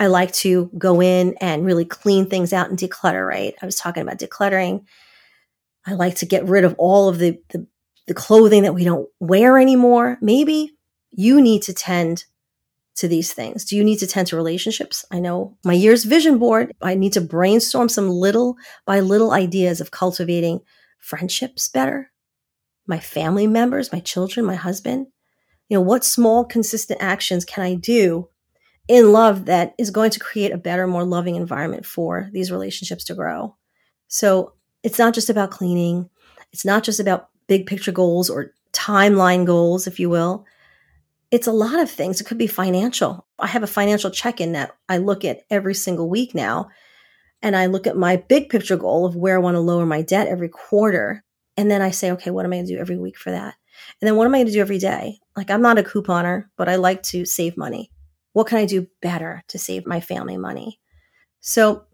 I 0.00 0.06
like 0.06 0.32
to 0.34 0.70
go 0.78 1.02
in 1.02 1.34
and 1.40 1.64
really 1.64 1.84
clean 1.84 2.26
things 2.26 2.52
out 2.52 2.70
and 2.70 2.78
declutter, 2.78 3.26
right? 3.26 3.54
I 3.60 3.66
was 3.66 3.76
talking 3.76 4.02
about 4.02 4.18
decluttering. 4.18 4.84
I 5.86 5.94
like 5.94 6.16
to 6.16 6.26
get 6.26 6.46
rid 6.46 6.64
of 6.64 6.74
all 6.78 7.08
of 7.08 7.18
the, 7.18 7.40
the, 7.50 7.66
the 8.06 8.14
clothing 8.14 8.62
that 8.62 8.74
we 8.74 8.84
don't 8.84 9.08
wear 9.18 9.58
anymore. 9.58 10.18
Maybe 10.20 10.76
you 11.10 11.40
need 11.40 11.62
to 11.62 11.74
tend 11.74 12.24
to 12.98 13.08
these 13.08 13.32
things? 13.32 13.64
Do 13.64 13.76
you 13.76 13.84
need 13.84 13.98
to 14.00 14.06
tend 14.06 14.26
to 14.28 14.36
relationships? 14.36 15.04
I 15.10 15.20
know 15.20 15.56
my 15.64 15.72
year's 15.72 16.04
vision 16.04 16.38
board, 16.38 16.72
I 16.82 16.94
need 16.94 17.12
to 17.12 17.20
brainstorm 17.20 17.88
some 17.88 18.10
little 18.10 18.56
by 18.86 19.00
little 19.00 19.30
ideas 19.30 19.80
of 19.80 19.92
cultivating 19.92 20.60
friendships 20.98 21.68
better, 21.68 22.10
my 22.86 22.98
family 22.98 23.46
members, 23.46 23.92
my 23.92 24.00
children, 24.00 24.44
my 24.44 24.56
husband. 24.56 25.06
You 25.68 25.76
know, 25.76 25.82
what 25.82 26.04
small, 26.04 26.44
consistent 26.44 27.00
actions 27.00 27.44
can 27.44 27.62
I 27.62 27.74
do 27.74 28.28
in 28.88 29.12
love 29.12 29.44
that 29.44 29.74
is 29.78 29.90
going 29.90 30.10
to 30.10 30.20
create 30.20 30.50
a 30.50 30.58
better, 30.58 30.86
more 30.86 31.04
loving 31.04 31.36
environment 31.36 31.86
for 31.86 32.28
these 32.32 32.50
relationships 32.50 33.04
to 33.04 33.14
grow? 33.14 33.54
So 34.08 34.54
it's 34.82 34.98
not 34.98 35.14
just 35.14 35.30
about 35.30 35.50
cleaning, 35.50 36.10
it's 36.52 36.64
not 36.64 36.82
just 36.82 36.98
about 36.98 37.28
big 37.46 37.66
picture 37.66 37.92
goals 37.92 38.28
or 38.28 38.54
timeline 38.72 39.44
goals, 39.44 39.86
if 39.86 40.00
you 40.00 40.10
will 40.10 40.46
it's 41.30 41.46
a 41.46 41.52
lot 41.52 41.80
of 41.80 41.90
things. 41.90 42.20
It 42.20 42.24
could 42.24 42.38
be 42.38 42.46
financial. 42.46 43.26
I 43.38 43.48
have 43.48 43.62
a 43.62 43.68
financial 43.68 44.10
check 44.10 44.40
in 44.40 44.52
that 44.52 44.72
I 44.88 44.98
look 44.98 45.24
at 45.24 45.42
every 45.50 45.74
single 45.74 46.08
week 46.08 46.34
now. 46.34 46.70
And 47.42 47.54
I 47.54 47.66
look 47.66 47.86
at 47.86 47.96
my 47.96 48.16
big 48.16 48.48
picture 48.48 48.76
goal 48.76 49.06
of 49.06 49.14
where 49.14 49.36
I 49.36 49.40
want 49.40 49.54
to 49.54 49.60
lower 49.60 49.86
my 49.86 50.02
debt 50.02 50.26
every 50.26 50.48
quarter. 50.48 51.22
And 51.56 51.70
then 51.70 51.82
I 51.82 51.90
say, 51.90 52.10
okay, 52.12 52.30
what 52.30 52.44
am 52.44 52.52
I 52.52 52.56
going 52.56 52.66
to 52.66 52.74
do 52.74 52.80
every 52.80 52.96
week 52.96 53.16
for 53.16 53.30
that? 53.30 53.54
And 54.00 54.08
then 54.08 54.16
what 54.16 54.26
am 54.26 54.34
I 54.34 54.38
going 54.38 54.46
to 54.46 54.52
do 54.52 54.60
every 54.60 54.78
day? 54.78 55.18
Like, 55.36 55.50
I'm 55.50 55.62
not 55.62 55.78
a 55.78 55.84
couponer, 55.84 56.46
but 56.56 56.68
I 56.68 56.76
like 56.76 57.02
to 57.04 57.24
save 57.24 57.56
money. 57.56 57.92
What 58.32 58.48
can 58.48 58.58
I 58.58 58.64
do 58.64 58.88
better 59.02 59.44
to 59.48 59.58
save 59.58 59.86
my 59.86 60.00
family 60.00 60.36
money? 60.36 60.80
So, 61.40 61.84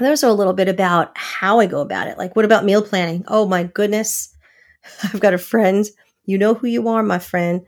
there's 0.00 0.22
a 0.22 0.32
little 0.32 0.52
bit 0.52 0.68
about 0.68 1.10
how 1.16 1.58
I 1.58 1.66
go 1.66 1.80
about 1.80 2.06
it. 2.06 2.18
Like, 2.18 2.36
what 2.36 2.44
about 2.44 2.64
meal 2.64 2.82
planning? 2.82 3.24
Oh 3.26 3.46
my 3.46 3.64
goodness. 3.64 4.34
I've 5.02 5.20
got 5.20 5.34
a 5.34 5.38
friend. 5.38 5.84
You 6.24 6.38
know 6.38 6.54
who 6.54 6.68
you 6.68 6.88
are, 6.88 7.02
my 7.02 7.18
friend 7.18 7.66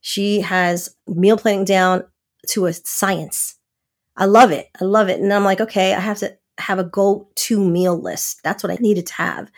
she 0.00 0.40
has 0.40 0.94
meal 1.06 1.36
planning 1.36 1.64
down 1.64 2.04
to 2.48 2.66
a 2.66 2.72
science. 2.72 3.56
I 4.16 4.24
love 4.24 4.50
it. 4.50 4.68
I 4.80 4.84
love 4.84 5.08
it. 5.08 5.20
And 5.20 5.32
I'm 5.32 5.44
like, 5.44 5.60
okay, 5.60 5.94
I 5.94 6.00
have 6.00 6.18
to 6.18 6.36
have 6.58 6.78
a 6.78 6.84
go 6.84 7.28
to 7.34 7.60
meal 7.60 8.00
list. 8.00 8.40
That's 8.42 8.62
what 8.62 8.72
I 8.72 8.76
needed 8.80 9.06
to 9.06 9.14
have. 9.14 9.50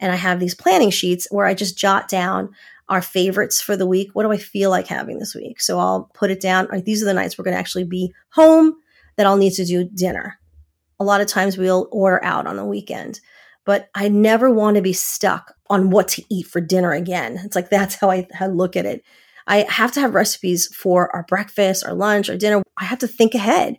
And 0.00 0.12
I 0.12 0.16
have 0.16 0.40
these 0.40 0.54
planning 0.54 0.90
sheets 0.90 1.26
where 1.30 1.46
I 1.46 1.54
just 1.54 1.78
jot 1.78 2.08
down 2.08 2.50
our 2.88 3.02
favorites 3.02 3.60
for 3.60 3.76
the 3.76 3.86
week. 3.86 4.10
What 4.12 4.22
do 4.22 4.32
I 4.32 4.38
feel 4.38 4.70
like 4.70 4.86
having 4.86 5.18
this 5.18 5.34
week? 5.34 5.60
So 5.60 5.78
I'll 5.78 6.10
put 6.14 6.30
it 6.30 6.40
down. 6.40 6.66
Right, 6.66 6.84
these 6.84 7.02
are 7.02 7.06
the 7.06 7.14
nights 7.14 7.36
we're 7.36 7.44
going 7.44 7.54
to 7.54 7.60
actually 7.60 7.84
be 7.84 8.12
home 8.30 8.74
that 9.16 9.26
I'll 9.26 9.36
need 9.36 9.52
to 9.54 9.64
do 9.64 9.84
dinner. 9.84 10.38
A 11.00 11.04
lot 11.04 11.20
of 11.20 11.26
times 11.26 11.56
we'll 11.56 11.88
order 11.92 12.22
out 12.24 12.46
on 12.46 12.56
the 12.56 12.64
weekend, 12.64 13.20
but 13.64 13.88
I 13.94 14.08
never 14.08 14.50
want 14.50 14.76
to 14.76 14.82
be 14.82 14.92
stuck 14.92 15.54
on 15.70 15.90
what 15.90 16.08
to 16.08 16.24
eat 16.30 16.46
for 16.46 16.60
dinner 16.60 16.92
again. 16.92 17.38
It's 17.44 17.54
like 17.54 17.70
that's 17.70 17.94
how 17.94 18.10
I, 18.10 18.26
how 18.32 18.46
I 18.46 18.48
look 18.48 18.74
at 18.74 18.86
it. 18.86 19.04
I 19.48 19.64
have 19.68 19.90
to 19.92 20.00
have 20.00 20.14
recipes 20.14 20.68
for 20.74 21.14
our 21.16 21.24
breakfast, 21.24 21.84
our 21.84 21.94
lunch, 21.94 22.28
our 22.28 22.36
dinner. 22.36 22.62
I 22.76 22.84
have 22.84 22.98
to 23.00 23.08
think 23.08 23.34
ahead. 23.34 23.78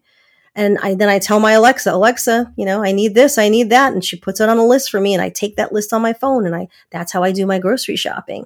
And 0.56 0.80
I 0.80 0.96
then 0.96 1.10
I 1.10 1.20
tell 1.20 1.40
my 1.40 1.52
Alexa, 1.54 1.94
Alexa, 1.94 2.52
you 2.58 2.66
know, 2.66 2.84
I 2.84 2.92
need 2.92 3.14
this, 3.14 3.38
I 3.38 3.50
need 3.50 3.70
that, 3.70 3.94
and 3.94 4.04
she 4.04 4.18
puts 4.18 4.42
it 4.42 4.50
on 4.50 4.58
a 4.58 4.66
list 4.66 4.90
for 4.90 5.00
me 5.00 5.14
and 5.14 5.22
I 5.22 5.30
take 5.30 5.56
that 5.56 5.72
list 5.72 5.94
on 5.94 6.02
my 6.02 6.12
phone 6.12 6.46
and 6.46 6.56
I 6.56 6.68
that's 6.92 7.12
how 7.12 7.24
I 7.24 7.32
do 7.32 7.46
my 7.46 7.60
grocery 7.60 7.96
shopping. 7.96 8.46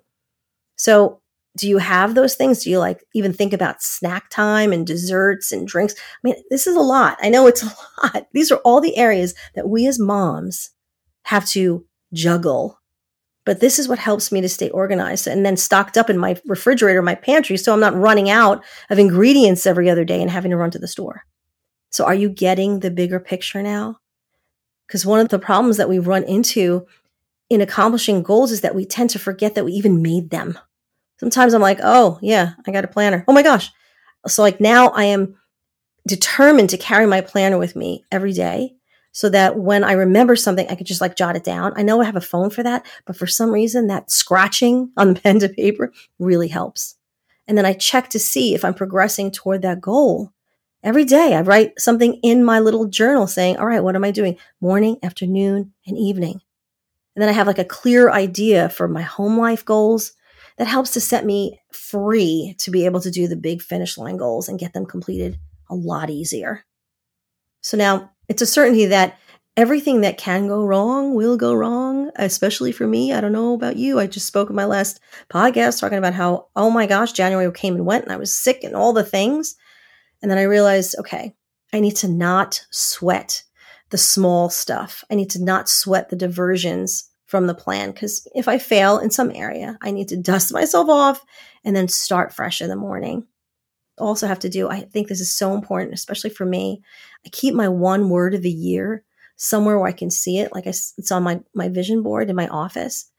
So, 0.75 1.21
do 1.55 1.69
you 1.69 1.77
have 1.77 2.13
those 2.13 2.35
things? 2.35 2.63
Do 2.63 2.69
you 2.69 2.79
like 2.79 3.03
even 3.13 3.31
think 3.31 3.53
about 3.53 3.81
snack 3.81 4.29
time 4.29 4.73
and 4.73 4.85
desserts 4.85 5.51
and 5.51 5.67
drinks? 5.67 5.93
I 5.95 6.19
mean, 6.23 6.35
this 6.49 6.67
is 6.67 6.75
a 6.75 6.81
lot. 6.81 7.17
I 7.21 7.29
know 7.29 7.47
it's 7.47 7.63
a 7.63 7.67
lot. 8.03 8.27
These 8.33 8.51
are 8.51 8.57
all 8.65 8.81
the 8.81 8.97
areas 8.97 9.33
that 9.55 9.69
we 9.69 9.87
as 9.87 9.97
moms 9.97 10.71
have 11.25 11.45
to 11.49 11.85
juggle. 12.11 12.79
But 13.45 13.59
this 13.59 13.77
is 13.77 13.89
what 13.89 13.99
helps 13.99 14.31
me 14.31 14.39
to 14.41 14.47
stay 14.47 14.69
organized 14.69 15.27
and 15.27 15.45
then 15.45 15.57
stocked 15.57 15.97
up 15.97 16.09
in 16.09 16.17
my 16.17 16.39
refrigerator, 16.45 17.01
my 17.01 17.15
pantry, 17.15 17.57
so 17.57 17.73
I'm 17.73 17.79
not 17.79 17.95
running 17.95 18.29
out 18.29 18.63
of 18.89 18.99
ingredients 18.99 19.65
every 19.65 19.89
other 19.89 20.05
day 20.05 20.21
and 20.21 20.31
having 20.31 20.51
to 20.51 20.57
run 20.57 20.71
to 20.71 20.79
the 20.79 20.87
store. 20.87 21.23
So 21.91 22.05
are 22.05 22.15
you 22.15 22.29
getting 22.29 22.79
the 22.79 22.89
bigger 22.89 23.19
picture 23.19 23.61
now? 23.61 23.97
Because 24.87 25.05
one 25.05 25.19
of 25.19 25.29
the 25.29 25.39
problems 25.39 25.77
that 25.77 25.89
we 25.89 25.99
run 25.99 26.23
into 26.23 26.85
in 27.49 27.61
accomplishing 27.61 28.23
goals 28.23 28.51
is 28.51 28.61
that 28.61 28.75
we 28.75 28.85
tend 28.85 29.09
to 29.11 29.19
forget 29.19 29.55
that 29.55 29.65
we 29.65 29.73
even 29.73 30.01
made 30.01 30.29
them. 30.29 30.57
Sometimes 31.19 31.53
I'm 31.53 31.61
like, 31.61 31.79
oh, 31.83 32.19
yeah, 32.21 32.53
I 32.65 32.71
got 32.71 32.85
a 32.85 32.87
planner. 32.87 33.23
Oh 33.27 33.33
my 33.33 33.43
gosh. 33.43 33.71
So, 34.27 34.41
like, 34.41 34.59
now 34.59 34.89
I 34.89 35.05
am 35.05 35.35
determined 36.07 36.69
to 36.71 36.77
carry 36.77 37.05
my 37.05 37.21
planner 37.21 37.57
with 37.57 37.75
me 37.75 38.05
every 38.11 38.33
day 38.33 38.75
so 39.13 39.29
that 39.29 39.57
when 39.57 39.85
I 39.85 39.93
remember 39.93 40.35
something, 40.35 40.67
I 40.69 40.75
could 40.75 40.87
just 40.87 41.01
like 41.01 41.15
jot 41.15 41.37
it 41.37 41.45
down. 41.45 41.71
I 41.77 41.83
know 41.83 42.01
I 42.01 42.05
have 42.05 42.17
a 42.17 42.21
phone 42.21 42.49
for 42.49 42.63
that, 42.63 42.85
but 43.05 43.15
for 43.15 43.27
some 43.27 43.51
reason, 43.51 43.87
that 43.87 44.11
scratching 44.11 44.91
on 44.97 45.13
the 45.13 45.19
pen 45.19 45.39
to 45.39 45.49
paper 45.49 45.93
really 46.19 46.49
helps. 46.49 46.95
And 47.47 47.57
then 47.57 47.65
I 47.65 47.73
check 47.73 48.09
to 48.09 48.19
see 48.19 48.53
if 48.53 48.65
I'm 48.65 48.73
progressing 48.73 49.31
toward 49.31 49.61
that 49.61 49.79
goal 49.79 50.33
every 50.83 51.05
day 51.05 51.33
I 51.33 51.41
write 51.41 51.79
something 51.79 52.15
in 52.15 52.43
my 52.43 52.59
little 52.59 52.85
journal 52.85 53.25
saying, 53.25 53.57
all 53.57 53.65
right, 53.65 53.83
what 53.83 53.95
am 53.95 54.03
I 54.03 54.11
doing? 54.11 54.37
Morning, 54.61 54.97
afternoon, 55.01 55.73
and 55.87 55.97
evening. 55.97 56.41
And 57.15 57.21
then 57.21 57.29
I 57.29 57.33
have 57.33 57.47
like 57.47 57.59
a 57.59 57.65
clear 57.65 58.11
idea 58.11 58.69
for 58.69 58.87
my 58.87 59.01
home 59.01 59.37
life 59.37 59.63
goals 59.63 60.13
that 60.57 60.67
helps 60.67 60.91
to 60.91 61.01
set 61.01 61.25
me 61.25 61.59
free 61.71 62.55
to 62.59 62.71
be 62.71 62.85
able 62.85 62.99
to 63.01 63.11
do 63.11 63.27
the 63.27 63.35
big 63.35 63.61
finish 63.61 63.97
line 63.97 64.17
goals 64.17 64.49
and 64.49 64.59
get 64.59 64.73
them 64.73 64.85
completed 64.85 65.39
a 65.69 65.75
lot 65.75 66.09
easier. 66.09 66.65
So 67.61 67.77
now 67.77 68.11
it's 68.27 68.41
a 68.41 68.47
certainty 68.47 68.85
that 68.85 69.19
everything 69.55 70.01
that 70.01 70.17
can 70.17 70.47
go 70.47 70.63
wrong 70.63 71.13
will 71.13 71.37
go 71.37 71.53
wrong, 71.53 72.11
especially 72.15 72.71
for 72.71 72.87
me. 72.87 73.13
I 73.13 73.21
don't 73.21 73.31
know 73.31 73.53
about 73.53 73.77
you. 73.77 73.99
I 73.99 74.07
just 74.07 74.27
spoke 74.27 74.49
in 74.49 74.55
my 74.55 74.65
last 74.65 74.99
podcast 75.29 75.79
talking 75.79 75.97
about 75.97 76.13
how, 76.13 76.47
oh 76.55 76.69
my 76.69 76.87
gosh, 76.87 77.11
January 77.11 77.51
came 77.51 77.75
and 77.75 77.85
went 77.85 78.03
and 78.03 78.13
I 78.13 78.17
was 78.17 78.35
sick 78.35 78.63
and 78.63 78.75
all 78.75 78.93
the 78.93 79.03
things. 79.03 79.55
And 80.21 80.31
then 80.31 80.37
I 80.37 80.43
realized, 80.43 80.95
okay, 80.99 81.35
I 81.71 81.79
need 81.79 81.95
to 81.97 82.07
not 82.07 82.65
sweat 82.71 83.43
the 83.89 83.97
small 83.97 84.49
stuff. 84.49 85.03
I 85.11 85.15
need 85.15 85.29
to 85.31 85.43
not 85.43 85.69
sweat 85.69 86.09
the 86.09 86.15
diversions 86.15 87.09
from 87.25 87.47
the 87.47 87.55
plan 87.55 87.91
because 87.91 88.27
if 88.33 88.47
I 88.47 88.57
fail 88.57 88.99
in 88.99 89.11
some 89.11 89.31
area, 89.33 89.77
I 89.81 89.91
need 89.91 90.07
to 90.09 90.17
dust 90.21 90.53
myself 90.53 90.89
off 90.89 91.23
and 91.63 91.75
then 91.75 91.87
start 91.87 92.33
fresh 92.33 92.61
in 92.61 92.69
the 92.69 92.75
morning. 92.75 93.27
Also, 93.97 94.27
have 94.27 94.39
to 94.39 94.49
do, 94.49 94.69
I 94.69 94.81
think 94.81 95.07
this 95.07 95.21
is 95.21 95.31
so 95.31 95.53
important, 95.53 95.93
especially 95.93 96.31
for 96.31 96.45
me. 96.45 96.81
I 97.25 97.29
keep 97.29 97.53
my 97.53 97.69
one 97.69 98.09
word 98.09 98.33
of 98.33 98.41
the 98.41 98.51
year 98.51 99.03
somewhere 99.35 99.77
where 99.77 99.87
I 99.87 99.93
can 99.93 100.09
see 100.09 100.39
it. 100.39 100.53
Like 100.53 100.65
I, 100.65 100.69
it's 100.69 101.11
on 101.11 101.23
my, 101.23 101.41
my 101.53 101.69
vision 101.69 102.01
board 102.01 102.29
in 102.29 102.35
my 102.35 102.47
office. 102.47 103.11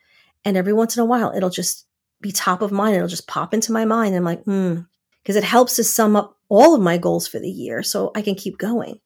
And 0.44 0.56
every 0.56 0.72
once 0.72 0.96
in 0.96 1.02
a 1.02 1.06
while, 1.06 1.32
it'll 1.34 1.50
just 1.50 1.86
be 2.20 2.32
top 2.32 2.60
of 2.60 2.72
mind. 2.72 2.96
It'll 2.96 3.08
just 3.08 3.28
pop 3.28 3.54
into 3.54 3.72
my 3.72 3.84
mind. 3.84 4.08
And 4.08 4.16
I'm 4.16 4.24
like, 4.24 4.42
hmm, 4.44 4.80
because 5.22 5.36
it 5.36 5.44
helps 5.44 5.76
to 5.76 5.84
sum 5.84 6.16
up 6.16 6.36
all 6.48 6.74
of 6.74 6.80
my 6.80 6.98
goals 6.98 7.26
for 7.26 7.38
the 7.38 7.50
year 7.50 7.82
so 7.82 8.10
I 8.14 8.22
can 8.22 8.34
keep 8.34 8.58
going. 8.58 9.00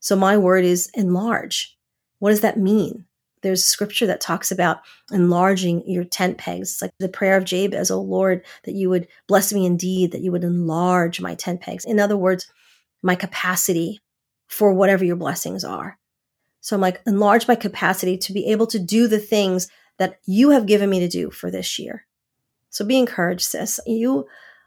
So 0.00 0.16
my 0.16 0.36
word 0.36 0.64
is 0.64 0.90
enlarge. 0.94 1.76
What 2.18 2.30
does 2.30 2.42
that 2.42 2.58
mean? 2.58 3.06
There's 3.46 3.64
scripture 3.64 4.08
that 4.08 4.20
talks 4.20 4.50
about 4.50 4.80
enlarging 5.12 5.88
your 5.88 6.02
tent 6.02 6.36
pegs. 6.36 6.72
It's 6.72 6.82
like 6.82 6.90
the 6.98 7.08
prayer 7.08 7.36
of 7.36 7.44
Jabez, 7.44 7.92
oh 7.92 8.00
Lord, 8.00 8.44
that 8.64 8.74
you 8.74 8.90
would 8.90 9.06
bless 9.28 9.52
me 9.52 9.64
indeed, 9.64 10.10
that 10.10 10.20
you 10.20 10.32
would 10.32 10.42
enlarge 10.42 11.20
my 11.20 11.36
tent 11.36 11.60
pegs. 11.60 11.84
In 11.84 12.00
other 12.00 12.16
words, 12.16 12.50
my 13.04 13.14
capacity 13.14 14.00
for 14.48 14.72
whatever 14.74 15.04
your 15.04 15.14
blessings 15.14 15.62
are. 15.62 15.96
So 16.60 16.74
I'm 16.74 16.82
like, 16.82 17.00
enlarge 17.06 17.46
my 17.46 17.54
capacity 17.54 18.18
to 18.18 18.32
be 18.32 18.46
able 18.46 18.66
to 18.66 18.80
do 18.80 19.06
the 19.06 19.20
things 19.20 19.68
that 19.98 20.18
you 20.26 20.50
have 20.50 20.66
given 20.66 20.90
me 20.90 20.98
to 20.98 21.08
do 21.08 21.30
for 21.30 21.48
this 21.48 21.78
year. 21.78 22.04
So 22.70 22.84
be 22.84 22.98
encouraged, 22.98 23.44
sis. 23.44 23.78
You 23.86 24.26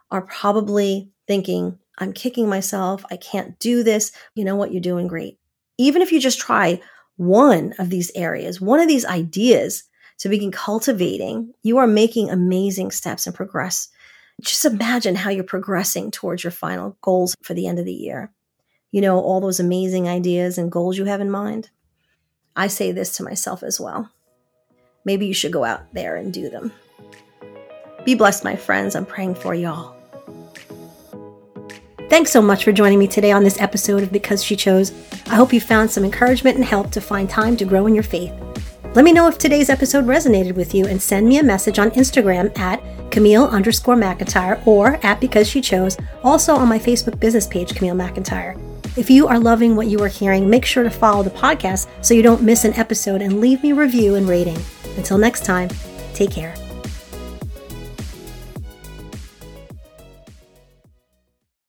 are 0.09 0.21
probably 0.21 1.09
thinking, 1.27 1.79
I'm 1.97 2.13
kicking 2.13 2.47
myself. 2.47 3.03
I 3.11 3.17
can't 3.17 3.59
do 3.59 3.83
this. 3.83 4.13
You 4.35 4.45
know 4.45 4.55
what? 4.55 4.71
You're 4.71 4.79
doing 4.79 5.07
great. 5.07 5.37
Even 5.77 6.01
if 6.01 6.13
you 6.13 6.21
just 6.21 6.39
try 6.39 6.79
one 7.19 7.73
of 7.79 7.89
these 7.89 8.13
areas, 8.15 8.61
one 8.61 8.79
of 8.79 8.87
these 8.87 9.03
ideas 9.03 9.83
to 10.19 10.29
begin 10.29 10.51
cultivating, 10.51 11.53
you 11.63 11.77
are 11.77 11.85
making 11.85 12.29
amazing 12.29 12.91
steps 12.91 13.27
and 13.27 13.35
progress. 13.35 13.89
Just 14.41 14.63
imagine 14.63 15.15
how 15.15 15.29
you're 15.29 15.43
progressing 15.43 16.11
towards 16.11 16.45
your 16.45 16.51
final 16.51 16.97
goals 17.01 17.35
for 17.41 17.53
the 17.53 17.67
end 17.67 17.77
of 17.77 17.83
the 17.83 17.93
year. 17.93 18.31
You 18.91 19.01
know, 19.01 19.19
all 19.19 19.41
those 19.41 19.59
amazing 19.59 20.07
ideas 20.07 20.57
and 20.57 20.71
goals 20.71 20.97
you 20.97 21.03
have 21.05 21.19
in 21.19 21.29
mind. 21.29 21.69
I 22.55 22.67
say 22.67 22.93
this 22.93 23.17
to 23.17 23.23
myself 23.23 23.63
as 23.63 23.81
well. 23.81 24.09
Maybe 25.03 25.27
you 25.27 25.33
should 25.33 25.51
go 25.51 25.65
out 25.65 25.93
there 25.93 26.15
and 26.15 26.31
do 26.33 26.49
them. 26.49 26.71
Be 28.05 28.15
blessed, 28.15 28.45
my 28.45 28.55
friends. 28.55 28.95
I'm 28.95 29.05
praying 29.05 29.35
for 29.35 29.53
y'all. 29.53 29.98
Thanks 32.09 32.31
so 32.31 32.41
much 32.41 32.63
for 32.63 32.71
joining 32.71 32.97
me 32.97 33.07
today 33.07 33.31
on 33.31 33.43
this 33.43 33.61
episode 33.61 34.01
of 34.01 34.11
Because 34.11 34.43
She 34.43 34.55
Chose. 34.55 34.91
I 35.27 35.35
hope 35.35 35.53
you 35.53 35.61
found 35.61 35.91
some 35.91 36.03
encouragement 36.03 36.55
and 36.55 36.65
help 36.65 36.89
to 36.91 37.01
find 37.01 37.29
time 37.29 37.55
to 37.57 37.65
grow 37.65 37.85
in 37.85 37.93
your 37.93 38.03
faith. 38.03 38.33
Let 38.95 39.05
me 39.05 39.13
know 39.13 39.27
if 39.27 39.37
today's 39.37 39.69
episode 39.69 40.07
resonated 40.07 40.55
with 40.55 40.73
you 40.73 40.87
and 40.87 40.99
send 40.99 41.29
me 41.29 41.37
a 41.37 41.43
message 41.43 41.77
on 41.77 41.91
Instagram 41.91 42.57
at 42.57 42.81
Camille 43.11 43.47
underscore 43.49 43.95
McIntyre 43.95 44.65
or 44.65 44.99
at 45.05 45.21
Because 45.21 45.47
She 45.47 45.61
Chose, 45.61 45.97
also 46.23 46.55
on 46.55 46.67
my 46.67 46.79
Facebook 46.79 47.19
business 47.19 47.45
page, 47.45 47.75
Camille 47.75 47.93
McIntyre. 47.93 48.59
If 48.97 49.11
you 49.11 49.27
are 49.27 49.37
loving 49.37 49.75
what 49.75 49.87
you 49.87 50.01
are 50.01 50.07
hearing, 50.07 50.49
make 50.49 50.65
sure 50.65 50.83
to 50.83 50.89
follow 50.89 51.21
the 51.21 51.29
podcast 51.29 51.87
so 52.03 52.15
you 52.15 52.23
don't 52.23 52.41
miss 52.41 52.65
an 52.65 52.73
episode 52.73 53.21
and 53.21 53.39
leave 53.39 53.61
me 53.61 53.69
a 53.69 53.75
review 53.75 54.15
and 54.15 54.27
rating. 54.27 54.57
Until 54.97 55.19
next 55.19 55.45
time, 55.45 55.69
take 56.15 56.31
care. 56.31 56.55